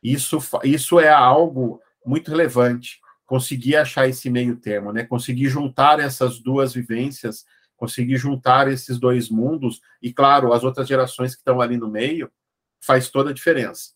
Isso, 0.00 0.38
isso 0.62 1.00
é 1.00 1.08
algo 1.08 1.80
muito 2.06 2.30
relevante, 2.30 3.00
conseguir 3.26 3.74
achar 3.74 4.08
esse 4.08 4.30
meio 4.30 4.54
termo, 4.54 4.92
né? 4.92 5.02
conseguir 5.02 5.48
juntar 5.48 5.98
essas 5.98 6.38
duas 6.38 6.74
vivências 6.74 7.44
conseguir 7.82 8.16
juntar 8.16 8.68
esses 8.68 8.96
dois 8.96 9.28
mundos, 9.28 9.80
e 10.00 10.12
claro, 10.12 10.52
as 10.52 10.62
outras 10.62 10.86
gerações 10.86 11.34
que 11.34 11.40
estão 11.40 11.60
ali 11.60 11.76
no 11.76 11.90
meio, 11.90 12.30
faz 12.80 13.10
toda 13.10 13.30
a 13.30 13.34
diferença. 13.34 13.90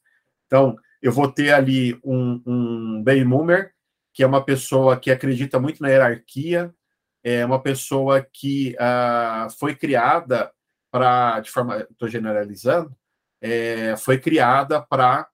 Então, 0.45 0.77
eu 1.01 1.13
vou 1.13 1.31
ter 1.31 1.55
ali 1.55 1.97
um, 2.03 2.43
um 2.45 3.03
baby 3.05 3.25
boomer, 3.25 3.73
que 4.13 4.25
é 4.25 4.27
uma 4.27 4.45
pessoa 4.45 4.99
que 4.99 5.09
acredita 5.09 5.61
muito 5.61 5.81
na 5.81 5.89
hierarquia, 5.89 6.75
é 7.23 7.47
uma 7.47 7.63
pessoa 7.63 8.27
que 8.33 8.75
uh, 8.75 9.49
foi 9.57 9.77
criada 9.77 10.51
para, 10.91 11.39
de 11.39 11.51
forma, 11.53 11.87
estou 11.89 12.09
generalizando, 12.09 12.93
é, 13.41 13.97
foi 13.97 14.19
criada 14.19 14.83
para 14.83 15.29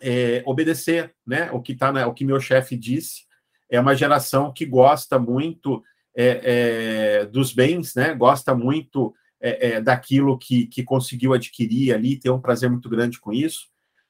é, 0.00 0.44
obedecer, 0.46 1.12
né? 1.26 1.50
O 1.50 1.60
que 1.60 1.74
tá, 1.74 1.90
na, 1.90 2.06
o 2.06 2.14
que 2.14 2.24
meu 2.24 2.38
chefe 2.38 2.76
disse 2.76 3.22
é 3.68 3.80
uma 3.80 3.96
geração 3.96 4.52
que 4.52 4.64
gosta 4.64 5.18
muito 5.18 5.82
é, 6.14 7.20
é, 7.22 7.26
dos 7.26 7.52
bens, 7.52 7.94
né? 7.94 8.14
Gosta 8.14 8.54
muito 8.54 9.14
é, 9.40 9.70
é, 9.70 9.80
daquilo 9.80 10.38
que, 10.38 10.66
que 10.66 10.82
conseguiu 10.82 11.32
adquirir 11.32 11.94
ali, 11.94 12.18
tem 12.18 12.30
um 12.30 12.40
prazer 12.40 12.70
muito 12.70 12.88
grande 12.88 13.18
com 13.18 13.32
isso. 13.32 13.66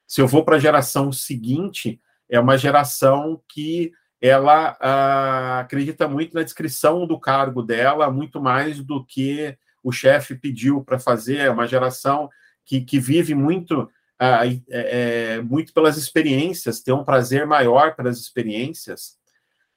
Se 0.07 0.21
eu 0.21 0.29
vou 0.29 0.45
para 0.45 0.57
a 0.57 0.61
geração 0.61 1.11
seguinte, 1.11 2.01
é 2.29 2.39
uma 2.39 2.59
geração 2.59 3.41
que 3.49 3.93
ela 4.21 4.77
ah, 4.81 5.61
acredita 5.61 6.07
muito 6.07 6.35
na 6.35 6.43
descrição 6.43 7.07
do 7.07 7.19
cargo 7.19 7.63
dela, 7.63 8.11
muito 8.11 8.41
mais 8.41 8.79
do 8.79 9.05
que 9.05 9.57
o 9.83 9.91
chefe 9.91 10.37
pediu 10.37 10.85
para 10.85 10.99
fazer. 10.99 11.39
É 11.39 11.51
uma 11.51 11.67
geração 11.67 12.31
que, 12.65 12.83
que 12.83 13.01
vive 13.01 13.35
muito, 13.35 13.91
ah, 14.19 14.43
é, 14.71 15.41
muito 15.41 15.73
pelas 15.73 15.97
experiências, 15.97 16.81
tem 16.81 16.95
um 16.95 17.05
prazer 17.05 17.47
maior 17.47 17.97
pelas 17.97 18.19
experiências. 18.21 19.19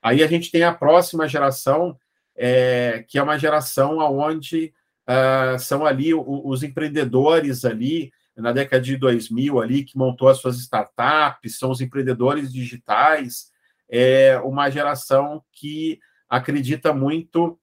Aí 0.01 0.21
a 0.21 0.27
gente 0.27 0.51
tem 0.51 0.63
a 0.63 0.73
próxima 0.73 1.27
geração, 1.27 1.97
é, 2.35 3.05
que 3.07 3.17
é 3.17 3.23
uma 3.23 3.37
geração 3.37 3.99
onde 3.99 4.73
uh, 5.07 5.57
são 5.59 5.85
ali 5.85 6.13
os, 6.13 6.63
empreendedores 6.63 7.63
ali, 7.63 8.11
na 8.35 8.51
década 8.51 8.81
de 8.81 8.97
2000 8.97 9.61
ali, 9.61 9.83
que 9.83 9.97
montou 9.97 10.27
as 10.27 10.39
suas 10.39 10.57
startups, 10.57 11.57
são 11.57 11.71
os 11.71 11.79
empreendedores 11.79 12.51
digitais, 12.51 13.51
é 13.89 14.37
uma 14.43 14.69
geração 14.69 15.43
que 15.51 15.99
acredita 16.27 16.93
muito 16.93 17.59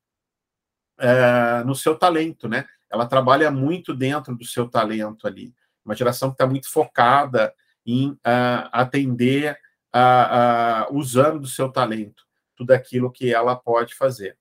uh, 0.98 1.66
no 1.66 1.74
seu 1.74 1.94
talento, 1.96 2.48
né? 2.48 2.64
Ela 2.90 3.06
trabalha 3.06 3.50
muito 3.50 3.94
dentro 3.94 4.36
do 4.36 4.44
seu 4.44 4.68
talento 4.68 5.26
ali. 5.26 5.52
Uma 5.84 5.94
geração 5.94 6.28
que 6.28 6.34
está 6.34 6.46
muito 6.46 6.70
focada 6.70 7.52
em 7.84 8.10
uh, 8.10 8.68
atender 8.70 9.58
uh, 9.94 10.94
usando 10.96 11.40
do 11.40 11.48
seu 11.48 11.70
talento 11.70 12.24
tudo 12.54 12.70
aquilo 12.72 13.10
que 13.10 13.32
ela 13.34 13.56
pode 13.56 13.94
fazer. 13.94 14.36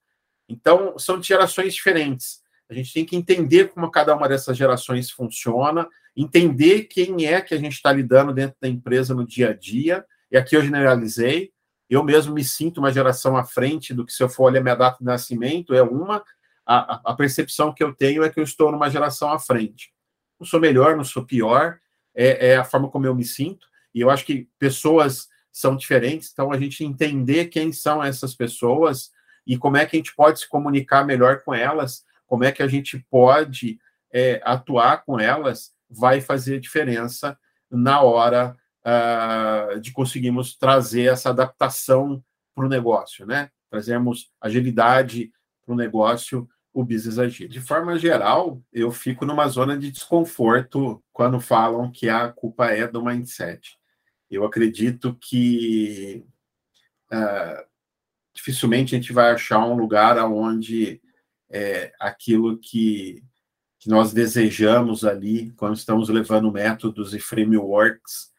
Então, 0.52 0.98
são 0.98 1.20
gerações 1.22 1.74
diferentes. 1.74 2.42
A 2.68 2.74
gente 2.74 2.92
tem 2.92 3.04
que 3.06 3.16
entender 3.16 3.70
como 3.70 3.90
cada 3.90 4.14
uma 4.14 4.28
dessas 4.28 4.56
gerações 4.56 5.10
funciona, 5.10 5.88
entender 6.14 6.84
quem 6.84 7.26
é 7.26 7.40
que 7.40 7.54
a 7.54 7.58
gente 7.58 7.72
está 7.72 7.90
lidando 7.90 8.34
dentro 8.34 8.56
da 8.60 8.68
empresa 8.68 9.14
no 9.14 9.26
dia 9.26 9.50
a 9.50 9.52
dia. 9.54 10.04
E 10.30 10.36
aqui 10.36 10.54
eu 10.54 10.62
generalizei. 10.62 11.50
Eu 11.88 12.04
mesmo 12.04 12.34
me 12.34 12.44
sinto 12.44 12.78
uma 12.78 12.92
geração 12.92 13.36
à 13.36 13.44
frente 13.44 13.94
do 13.94 14.04
que 14.04 14.12
se 14.12 14.22
eu 14.22 14.28
for 14.28 14.44
olhar 14.44 14.62
minha 14.62 14.74
data 14.74 14.98
de 14.98 15.04
nascimento, 15.04 15.74
é 15.74 15.82
uma. 15.82 16.22
A, 16.64 17.12
a 17.12 17.14
percepção 17.14 17.72
que 17.72 17.82
eu 17.82 17.94
tenho 17.94 18.22
é 18.22 18.30
que 18.30 18.38
eu 18.38 18.44
estou 18.44 18.70
numa 18.70 18.90
geração 18.90 19.32
à 19.32 19.38
frente. 19.38 19.92
Não 20.38 20.46
sou 20.46 20.60
melhor, 20.60 20.96
não 20.96 21.04
sou 21.04 21.24
pior, 21.24 21.78
é, 22.14 22.50
é 22.50 22.56
a 22.56 22.64
forma 22.64 22.90
como 22.90 23.06
eu 23.06 23.14
me 23.14 23.24
sinto. 23.24 23.66
E 23.94 24.00
eu 24.00 24.10
acho 24.10 24.24
que 24.24 24.48
pessoas 24.58 25.28
são 25.50 25.76
diferentes, 25.76 26.30
então 26.32 26.50
a 26.50 26.58
gente 26.58 26.82
entender 26.84 27.46
quem 27.46 27.72
são 27.72 28.02
essas 28.02 28.34
pessoas 28.34 29.10
e 29.46 29.56
como 29.56 29.76
é 29.76 29.86
que 29.86 29.96
a 29.96 29.98
gente 29.98 30.14
pode 30.14 30.40
se 30.40 30.48
comunicar 30.48 31.04
melhor 31.04 31.42
com 31.42 31.54
elas, 31.54 32.04
como 32.26 32.44
é 32.44 32.52
que 32.52 32.62
a 32.62 32.68
gente 32.68 32.98
pode 33.10 33.78
é, 34.12 34.40
atuar 34.44 35.04
com 35.04 35.18
elas 35.18 35.72
vai 35.88 36.20
fazer 36.20 36.60
diferença 36.60 37.38
na 37.70 38.00
hora 38.00 38.56
uh, 38.84 39.80
de 39.80 39.92
conseguirmos 39.92 40.56
trazer 40.56 41.10
essa 41.12 41.30
adaptação 41.30 42.22
para 42.54 42.66
o 42.66 42.68
negócio, 42.68 43.26
né? 43.26 43.50
Trazemos 43.70 44.30
agilidade 44.40 45.32
para 45.64 45.72
o 45.72 45.76
negócio, 45.76 46.48
o 46.72 46.84
business 46.84 47.18
agir. 47.18 47.48
De 47.48 47.60
forma 47.60 47.98
geral, 47.98 48.62
eu 48.72 48.90
fico 48.90 49.24
numa 49.24 49.48
zona 49.48 49.76
de 49.76 49.90
desconforto 49.90 51.02
quando 51.12 51.40
falam 51.40 51.90
que 51.90 52.08
a 52.08 52.30
culpa 52.30 52.66
é 52.66 52.86
do 52.86 53.04
mindset. 53.04 53.78
Eu 54.30 54.44
acredito 54.44 55.16
que 55.20 56.24
uh, 57.12 57.71
dificilmente 58.34 58.94
a 58.94 58.98
gente 58.98 59.12
vai 59.12 59.30
achar 59.30 59.58
um 59.64 59.74
lugar 59.74 60.18
onde 60.24 61.00
é, 61.50 61.92
aquilo 62.00 62.58
que, 62.58 63.22
que 63.78 63.88
nós 63.88 64.12
desejamos 64.12 65.04
ali, 65.04 65.50
quando 65.52 65.74
estamos 65.74 66.08
levando 66.08 66.50
métodos 66.50 67.14
e 67.14 67.20
frameworks, 67.20 68.32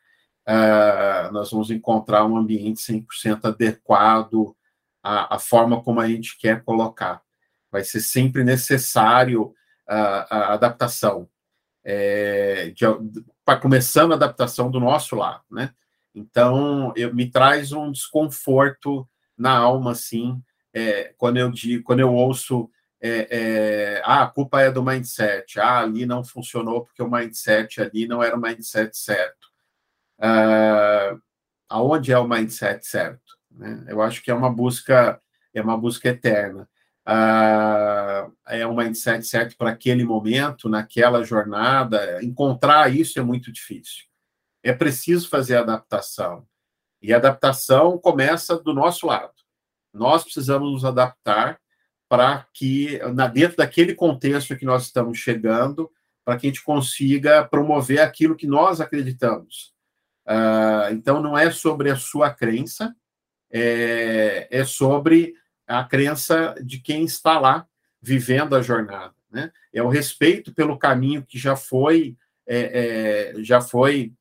uh, 0.47 1.31
nós 1.31 1.51
vamos 1.51 1.69
encontrar 1.69 2.25
um 2.25 2.37
ambiente 2.37 2.81
100% 2.81 3.45
adequado 3.45 4.55
à, 5.03 5.35
à, 5.35 5.39
forma 5.39 5.81
como 5.83 5.99
a 5.99 6.07
gente 6.07 6.37
quer 6.37 6.63
colocar. 6.63 7.21
Vai 7.71 7.83
ser 7.83 8.01
sempre 8.01 8.43
necessário 8.43 9.47
uh, 9.89 10.25
a 10.29 10.53
adaptação. 10.53 11.29
É, 11.85 12.69
de, 12.69 12.85
pra, 13.43 13.57
começando 13.57 14.13
a 14.13 14.15
adaptação 14.15 14.71
do 14.71 14.79
nosso 14.79 15.17
lado, 15.17 15.43
né? 15.51 15.73
Então, 16.15 16.93
eu, 16.95 17.13
me 17.13 17.29
traz 17.29 17.73
um 17.73 17.91
desconforto 17.91 19.07
na 19.43 19.57
alma, 19.57 19.91
assim, 19.91 20.41
é, 20.73 21.13
quando 21.17 21.37
eu 21.37 21.51
digo, 21.51 21.83
quando 21.83 21.99
eu 21.99 22.13
ouço 22.13 22.69
é, 23.01 23.97
é, 23.97 24.01
ah, 24.05 24.23
a 24.23 24.27
culpa 24.27 24.61
é 24.61 24.71
do 24.71 24.81
mindset, 24.81 25.59
ah, 25.59 25.79
ali 25.81 26.05
não 26.05 26.23
funcionou 26.23 26.85
porque 26.85 27.03
o 27.03 27.11
mindset 27.11 27.81
ali 27.81 28.07
não 28.07 28.23
era 28.23 28.37
o 28.37 28.41
mindset 28.41 28.97
certo. 28.97 29.49
Ah, 30.17 31.17
aonde 31.67 32.13
é 32.13 32.17
o 32.17 32.25
mindset 32.27 32.87
certo? 32.87 33.37
Né? 33.51 33.83
Eu 33.89 34.01
acho 34.01 34.23
que 34.23 34.31
é 34.31 34.33
uma 34.33 34.49
busca, 34.49 35.19
é 35.53 35.61
uma 35.61 35.77
busca 35.77 36.07
eterna. 36.07 36.69
Ah, 37.05 38.29
é 38.47 38.65
um 38.65 38.77
mindset 38.77 39.27
certo 39.27 39.57
para 39.57 39.71
aquele 39.71 40.05
momento, 40.05 40.69
naquela 40.69 41.21
jornada. 41.25 42.23
Encontrar 42.23 42.89
isso 42.95 43.19
é 43.19 43.21
muito 43.21 43.51
difícil. 43.51 44.05
É 44.63 44.71
preciso 44.71 45.27
fazer 45.27 45.57
adaptação. 45.57 46.47
E 47.03 47.13
a 47.13 47.17
adaptação 47.17 47.97
começa 47.97 48.57
do 48.57 48.73
nosso 48.73 49.05
lado. 49.05 49.33
Nós 49.93 50.23
precisamos 50.23 50.71
nos 50.71 50.85
adaptar 50.85 51.59
para 52.07 52.47
que, 52.53 52.97
na, 53.13 53.27
dentro 53.27 53.57
daquele 53.57 53.93
contexto 53.93 54.55
que 54.55 54.65
nós 54.65 54.83
estamos 54.83 55.17
chegando, 55.17 55.91
para 56.23 56.37
que 56.37 56.47
a 56.47 56.49
gente 56.49 56.63
consiga 56.63 57.43
promover 57.43 57.99
aquilo 57.99 58.37
que 58.37 58.47
nós 58.47 58.79
acreditamos. 58.79 59.73
Uh, 60.25 60.93
então, 60.93 61.21
não 61.21 61.37
é 61.37 61.51
sobre 61.51 61.89
a 61.89 61.97
sua 61.97 62.33
crença, 62.33 62.95
é, 63.51 64.47
é, 64.49 64.63
sobre 64.63 65.33
a 65.67 65.83
crença 65.83 66.55
de 66.63 66.79
quem 66.79 67.03
está 67.03 67.37
lá 67.37 67.67
vivendo 68.01 68.55
a 68.55 68.61
jornada. 68.61 69.13
Né? 69.29 69.51
É 69.73 69.83
o 69.83 69.89
respeito 69.89 70.53
pelo 70.53 70.79
caminho 70.79 71.25
que 71.25 71.37
já 71.37 71.55
foi, 71.55 72.15
é, 72.47 73.33
é, 73.35 73.43
já 73.43 73.59
foi 73.59 74.13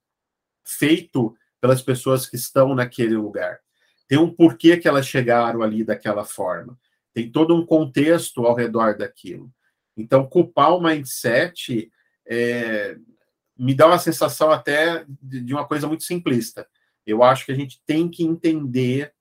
feito 0.64 1.36
pelas 1.62 1.80
pessoas 1.80 2.26
que 2.26 2.36
estão 2.36 2.74
naquele 2.74 3.16
lugar. 3.16 3.60
Tem 4.06 4.18
um 4.18 4.30
porquê 4.30 4.76
que 4.76 4.86
elas 4.86 5.06
chegaram 5.06 5.62
ali 5.62 5.82
daquela 5.82 6.24
forma 6.24 6.78
tem 7.12 7.30
todo 7.30 7.54
um 7.54 7.64
contexto 7.64 8.46
ao 8.46 8.54
redor 8.54 8.96
daquilo. 8.96 9.52
Então, 9.96 10.26
culpar 10.26 10.74
o 10.74 10.82
mindset 10.82 11.90
é, 12.26 12.96
me 13.56 13.74
dá 13.74 13.86
uma 13.86 13.98
sensação 13.98 14.50
até 14.50 15.04
de 15.20 15.52
uma 15.52 15.66
coisa 15.66 15.86
muito 15.86 16.04
simplista. 16.04 16.66
Eu 17.06 17.22
acho 17.22 17.44
que 17.44 17.52
a 17.52 17.54
gente 17.54 17.82
tem 17.84 18.08
que 18.08 18.24
entender 18.24 19.12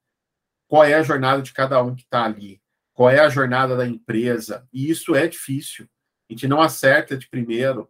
qual 0.67 0.83
é 0.83 0.93
a 0.93 1.03
jornada 1.03 1.41
de 1.41 1.51
cada 1.51 1.83
um 1.83 1.93
que 1.93 2.03
está 2.03 2.23
ali, 2.23 2.61
qual 2.93 3.09
é 3.09 3.19
a 3.19 3.29
jornada 3.29 3.75
da 3.75 3.85
empresa, 3.85 4.67
e 4.71 4.89
isso 4.89 5.13
é 5.15 5.27
difícil. 5.27 5.87
A 6.29 6.33
gente 6.33 6.47
não 6.47 6.61
acerta 6.61 7.17
de 7.17 7.27
primeiro. 7.27 7.89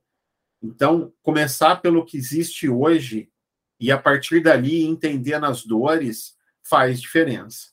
Então, 0.63 1.13
começar 1.21 1.75
pelo 1.75 2.03
que 2.05 2.17
existe 2.17 2.67
hoje 2.67 3.29
e 3.81 3.91
a 3.91 3.97
partir 3.97 4.41
dali 4.41 4.85
entender 4.85 5.39
nas 5.39 5.65
dores 5.65 6.37
faz 6.61 7.01
diferença. 7.01 7.71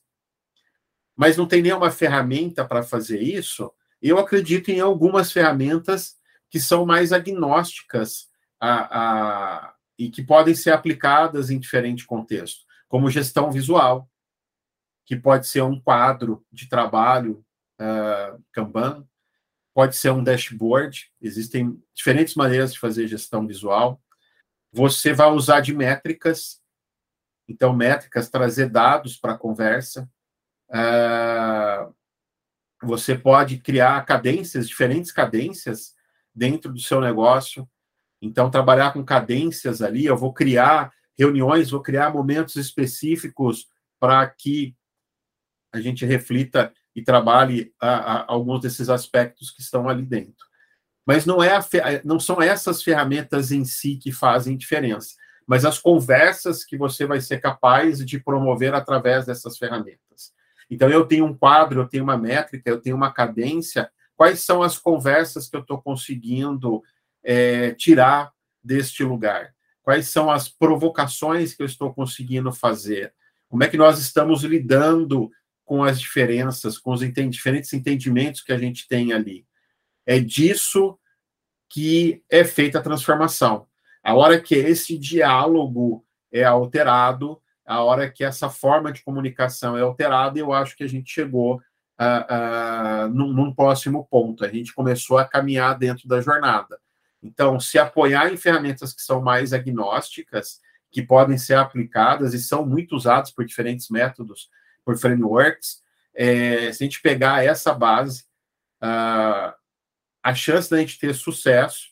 Mas 1.15 1.37
não 1.37 1.47
tem 1.47 1.61
nenhuma 1.61 1.91
ferramenta 1.91 2.65
para 2.65 2.83
fazer 2.83 3.21
isso, 3.21 3.71
eu 4.01 4.19
acredito 4.19 4.71
em 4.71 4.81
algumas 4.81 5.31
ferramentas 5.31 6.17
que 6.49 6.59
são 6.59 6.87
mais 6.87 7.13
agnósticas 7.13 8.29
a, 8.59 9.01
a, 9.01 9.75
e 9.99 10.09
que 10.09 10.23
podem 10.23 10.55
ser 10.55 10.71
aplicadas 10.71 11.51
em 11.51 11.59
diferentes 11.59 12.07
contextos, 12.07 12.67
como 12.89 13.11
gestão 13.11 13.53
visual, 13.53 14.09
que 15.05 15.17
pode 15.17 15.47
ser 15.47 15.63
um 15.63 15.79
quadro 15.79 16.45
de 16.51 16.69
trabalho 16.69 17.45
uh, 17.81 18.43
Kanban, 18.53 19.07
pode 19.75 19.97
ser 19.97 20.11
um 20.11 20.25
dashboard, 20.25 21.11
existem 21.21 21.83
diferentes 21.95 22.35
maneiras 22.35 22.73
de 22.73 22.79
fazer 22.79 23.07
gestão 23.07 23.47
visual. 23.47 24.03
Você 24.73 25.13
vai 25.13 25.31
usar 25.31 25.61
de 25.61 25.75
métricas, 25.75 26.61
então 27.49 27.75
métricas, 27.75 28.29
trazer 28.29 28.69
dados 28.69 29.17
para 29.17 29.33
a 29.33 29.39
conversa, 29.39 30.09
Uh, 30.71 31.95
você 32.83 33.17
pode 33.17 33.59
criar 33.59 34.05
cadências, 34.05 34.69
diferentes 34.69 35.11
cadências 35.11 35.95
dentro 36.35 36.73
do 36.73 36.81
seu 36.81 37.01
negócio. 37.01 37.69
Então, 38.21 38.51
trabalhar 38.51 38.93
com 38.93 39.05
cadências 39.05 39.83
ali, 39.83 40.05
eu 40.05 40.17
vou 40.17 40.33
criar 40.33 40.93
reuniões, 41.19 41.71
vou 41.71 41.83
criar 41.83 42.13
momentos 42.13 42.57
específicos 42.57 43.67
para 43.99 44.29
que 44.29 44.77
a 45.73 45.81
gente 45.81 46.05
reflita 46.05 46.73
e 46.95 47.03
trabalhe 47.03 47.73
a, 47.81 47.89
a, 47.89 48.33
alguns 48.33 48.61
desses 48.61 48.89
aspectos 48.89 49.51
que 49.51 49.61
estão 49.61 49.89
ali 49.89 50.05
dentro. 50.05 50.47
Mas 51.09 51.25
não, 51.25 51.43
é 51.43 51.57
a, 51.57 51.65
não 52.05 52.21
são 52.21 52.43
essas 52.43 52.83
ferramentas 52.83 53.51
em 53.51 53.65
si 53.65 53.97
que 53.97 54.13
fazem 54.13 54.59
diferença, 54.59 55.15
mas 55.47 55.65
as 55.65 55.79
conversas 55.79 56.63
que 56.63 56.77
você 56.77 57.07
vai 57.07 57.19
ser 57.19 57.41
capaz 57.41 58.05
de 58.05 58.21
promover 58.21 58.75
através 58.75 59.25
dessas 59.25 59.57
ferramentas. 59.57 60.35
Então, 60.71 60.91
eu 60.91 61.07
tenho 61.07 61.25
um 61.25 61.35
quadro, 61.35 61.81
eu 61.81 61.89
tenho 61.89 62.05
uma 62.05 62.19
métrica, 62.19 62.69
eu 62.69 62.79
tenho 62.79 62.95
uma 62.95 63.11
cadência. 63.11 63.91
Quais 64.15 64.45
são 64.45 64.63
as 64.63 64.77
conversas 64.77 65.49
que 65.49 65.57
eu 65.57 65.63
estou 65.63 65.81
conseguindo 65.81 66.83
é, 67.25 67.73
tirar 67.73 68.31
deste 68.63 69.03
lugar? 69.03 69.55
Quais 69.83 70.09
são 70.09 70.31
as 70.31 70.47
provocações 70.47 71.55
que 71.55 71.63
eu 71.63 71.67
estou 71.67 71.95
conseguindo 71.95 72.53
fazer? 72.53 73.15
Como 73.49 73.65
é 73.65 73.69
que 73.69 73.79
nós 73.79 73.99
estamos 73.99 74.43
lidando 74.45 75.31
com 75.65 75.83
as 75.83 75.99
diferenças, 75.99 76.77
com 76.77 76.93
os 76.93 77.01
diferentes 77.01 77.73
entendimentos 77.73 78.43
que 78.43 78.53
a 78.53 78.59
gente 78.59 78.87
tem 78.87 79.15
ali? 79.15 79.48
É 80.09 80.19
disso 80.19 80.99
que 81.69 82.25
é 82.31 82.43
feita 82.43 82.79
a 82.79 82.83
transformação. 82.83 83.67
A 84.03 84.15
hora 84.15 84.41
que 84.41 84.55
esse 84.55 84.97
diálogo 84.97 86.03
é 86.33 86.45
alterado, 86.45 87.39
a 87.67 87.83
hora 87.83 88.11
que 88.11 88.25
essa 88.25 88.49
forma 88.49 88.91
de 88.91 89.03
comunicação 89.03 89.77
é 89.77 89.83
alterada, 89.83 90.39
eu 90.39 90.51
acho 90.51 90.75
que 90.75 90.83
a 90.83 90.89
gente 90.89 91.13
chegou 91.13 91.57
uh, 91.57 91.61
uh, 91.61 93.09
num, 93.11 93.35
num, 93.35 93.55
próximo 93.55 94.09
ponto. 94.11 94.47
A 94.47 94.49
gente 94.49 94.73
começou 94.73 95.19
a 95.19 95.27
caminhar 95.27 95.79
dentro 95.79 96.09
da 96.09 96.23
jornada. 96.23 96.81
Então, 97.23 97.61
se 97.61 97.79
apoiar 97.79 98.33
em 98.33 98.39
ferramentas 98.39 98.95
que 98.95 99.03
são 99.03 99.21
mais 99.21 99.53
agnósticas, 99.53 100.59
que 100.91 101.03
podem 101.03 101.37
ser 101.37 101.57
aplicadas 101.57 102.33
e 102.33 102.39
são 102.39 102.65
muito 102.65 102.97
usadas 102.97 103.31
por 103.31 103.45
diferentes 103.45 103.91
métodos, 103.91 104.49
por 104.87 104.97
frameworks, 104.97 105.83
é, 106.15 106.73
se 106.73 106.83
a 106.83 106.87
gente 106.87 107.03
pegar 107.03 107.45
essa 107.45 107.75
base, 107.75 108.25
uh, 108.83 109.53
a 110.29 110.35
chance 110.35 110.69
da 110.69 110.77
gente 110.77 110.99
ter 110.99 111.15
sucesso 111.15 111.89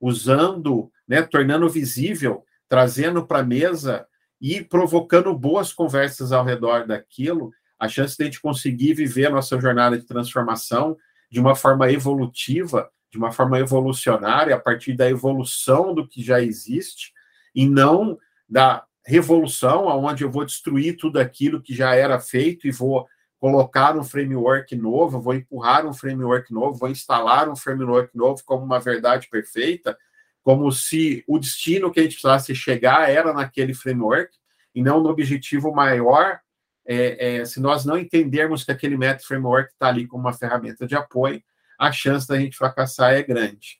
usando, 0.00 0.90
né, 1.06 1.20
tornando 1.20 1.68
visível, 1.68 2.42
trazendo 2.66 3.26
para 3.26 3.40
a 3.40 3.44
mesa 3.44 4.06
e 4.40 4.64
provocando 4.64 5.38
boas 5.38 5.70
conversas 5.70 6.32
ao 6.32 6.46
redor 6.46 6.86
daquilo, 6.86 7.52
a 7.78 7.86
chance 7.86 8.16
de 8.16 8.22
a 8.22 8.24
gente 8.24 8.40
conseguir 8.40 8.94
viver 8.94 9.26
a 9.26 9.30
nossa 9.30 9.60
jornada 9.60 9.98
de 9.98 10.06
transformação 10.06 10.96
de 11.30 11.38
uma 11.38 11.54
forma 11.54 11.92
evolutiva, 11.92 12.90
de 13.12 13.18
uma 13.18 13.30
forma 13.30 13.58
evolucionária, 13.58 14.56
a 14.56 14.58
partir 14.58 14.94
da 14.94 15.10
evolução 15.10 15.94
do 15.94 16.08
que 16.08 16.22
já 16.22 16.40
existe, 16.40 17.12
e 17.54 17.68
não 17.68 18.18
da 18.48 18.82
revolução, 19.04 19.88
onde 19.88 20.24
eu 20.24 20.30
vou 20.30 20.46
destruir 20.46 20.96
tudo 20.96 21.18
aquilo 21.18 21.60
que 21.60 21.74
já 21.74 21.94
era 21.94 22.18
feito 22.18 22.66
e 22.66 22.72
vou 22.72 23.06
colocar 23.44 23.94
um 23.94 24.02
framework 24.02 24.74
novo, 24.74 25.20
vou 25.20 25.34
empurrar 25.34 25.86
um 25.86 25.92
framework 25.92 26.50
novo, 26.50 26.78
vou 26.78 26.88
instalar 26.88 27.46
um 27.46 27.54
framework 27.54 28.16
novo 28.16 28.42
como 28.42 28.64
uma 28.64 28.80
verdade 28.80 29.28
perfeita, 29.28 29.98
como 30.42 30.72
se 30.72 31.22
o 31.28 31.38
destino 31.38 31.92
que 31.92 32.00
a 32.00 32.04
gente 32.04 32.12
precisasse 32.12 32.54
chegar 32.54 33.10
era 33.10 33.34
naquele 33.34 33.74
framework 33.74 34.34
e 34.74 34.82
não 34.82 35.02
no 35.02 35.10
objetivo 35.10 35.74
maior. 35.74 36.40
É, 36.86 37.36
é, 37.36 37.44
se 37.44 37.60
nós 37.60 37.84
não 37.84 37.98
entendermos 37.98 38.64
que 38.64 38.72
aquele 38.72 38.96
método 38.96 39.26
framework 39.26 39.70
está 39.74 39.88
ali 39.88 40.06
como 40.06 40.22
uma 40.22 40.32
ferramenta 40.32 40.86
de 40.86 40.96
apoio, 40.96 41.42
a 41.78 41.92
chance 41.92 42.26
da 42.26 42.38
gente 42.38 42.56
fracassar 42.56 43.12
é 43.12 43.22
grande. 43.22 43.78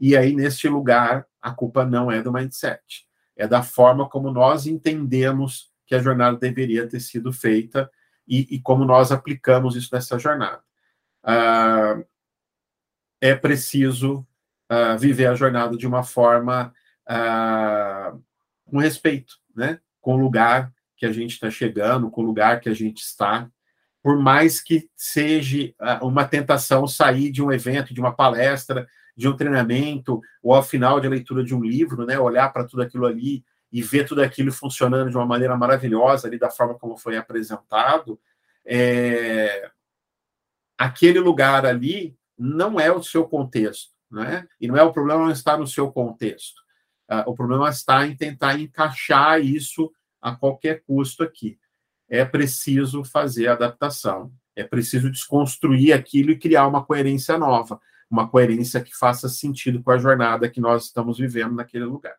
E 0.00 0.16
aí, 0.16 0.34
neste 0.34 0.68
lugar, 0.68 1.24
a 1.40 1.52
culpa 1.52 1.86
não 1.86 2.10
é 2.10 2.20
do 2.20 2.32
mindset, 2.32 3.06
é 3.36 3.46
da 3.46 3.62
forma 3.62 4.08
como 4.08 4.32
nós 4.32 4.66
entendemos 4.66 5.70
que 5.86 5.94
a 5.94 6.00
jornada 6.00 6.36
deveria 6.36 6.88
ter 6.88 6.98
sido 6.98 7.32
feita 7.32 7.88
e, 8.30 8.46
e 8.54 8.60
como 8.60 8.84
nós 8.84 9.10
aplicamos 9.10 9.74
isso 9.74 9.92
nessa 9.92 10.16
jornada. 10.16 10.62
Ah, 11.22 12.00
é 13.20 13.34
preciso 13.34 14.24
ah, 14.68 14.96
viver 14.96 15.26
a 15.26 15.34
jornada 15.34 15.76
de 15.76 15.86
uma 15.86 16.04
forma 16.04 16.72
ah, 17.06 18.14
com 18.64 18.78
respeito, 18.78 19.34
né? 19.54 19.80
com 20.00 20.14
o 20.14 20.16
lugar 20.16 20.72
que 20.96 21.04
a 21.04 21.12
gente 21.12 21.32
está 21.32 21.50
chegando, 21.50 22.08
com 22.08 22.22
o 22.22 22.24
lugar 22.24 22.60
que 22.60 22.68
a 22.68 22.74
gente 22.74 23.02
está, 23.02 23.50
por 24.02 24.18
mais 24.18 24.60
que 24.62 24.88
seja 24.94 25.74
ah, 25.80 25.98
uma 26.02 26.24
tentação 26.24 26.86
sair 26.86 27.32
de 27.32 27.42
um 27.42 27.50
evento, 27.50 27.92
de 27.92 28.00
uma 28.00 28.14
palestra, 28.14 28.86
de 29.16 29.28
um 29.28 29.36
treinamento, 29.36 30.20
ou 30.40 30.54
ao 30.54 30.62
final 30.62 31.00
de 31.00 31.08
leitura 31.08 31.42
de 31.42 31.54
um 31.54 31.62
livro, 31.62 32.06
né, 32.06 32.18
olhar 32.18 32.50
para 32.52 32.64
tudo 32.64 32.82
aquilo 32.82 33.06
ali 33.06 33.44
e 33.72 33.82
ver 33.82 34.06
tudo 34.06 34.22
aquilo 34.22 34.52
funcionando 34.52 35.10
de 35.10 35.16
uma 35.16 35.26
maneira 35.26 35.56
maravilhosa, 35.56 36.26
ali 36.26 36.38
da 36.38 36.50
forma 36.50 36.74
como 36.74 36.96
foi 36.96 37.16
apresentado, 37.16 38.20
é... 38.64 39.70
aquele 40.76 41.20
lugar 41.20 41.64
ali 41.64 42.16
não 42.36 42.80
é 42.80 42.90
o 42.90 43.02
seu 43.02 43.28
contexto, 43.28 43.92
né? 44.10 44.48
E 44.60 44.66
não 44.66 44.76
é 44.76 44.82
o 44.82 44.92
problema 44.92 45.24
não 45.24 45.30
está 45.30 45.56
no 45.56 45.66
seu 45.66 45.92
contexto. 45.92 46.60
Uh, 47.10 47.28
o 47.28 47.34
problema 47.34 47.68
está 47.68 48.06
em 48.06 48.16
tentar 48.16 48.58
encaixar 48.58 49.40
isso 49.40 49.92
a 50.20 50.34
qualquer 50.34 50.82
custo 50.84 51.22
aqui. 51.22 51.58
É 52.08 52.24
preciso 52.24 53.04
fazer 53.04 53.48
adaptação, 53.48 54.32
é 54.56 54.64
preciso 54.64 55.10
desconstruir 55.10 55.92
aquilo 55.92 56.30
e 56.30 56.38
criar 56.38 56.66
uma 56.66 56.84
coerência 56.84 57.36
nova, 57.36 57.80
uma 58.10 58.28
coerência 58.28 58.80
que 58.80 58.96
faça 58.96 59.28
sentido 59.28 59.82
com 59.82 59.90
a 59.90 59.98
jornada 59.98 60.48
que 60.48 60.60
nós 60.60 60.86
estamos 60.86 61.18
vivendo 61.18 61.54
naquele 61.54 61.84
lugar. 61.84 62.16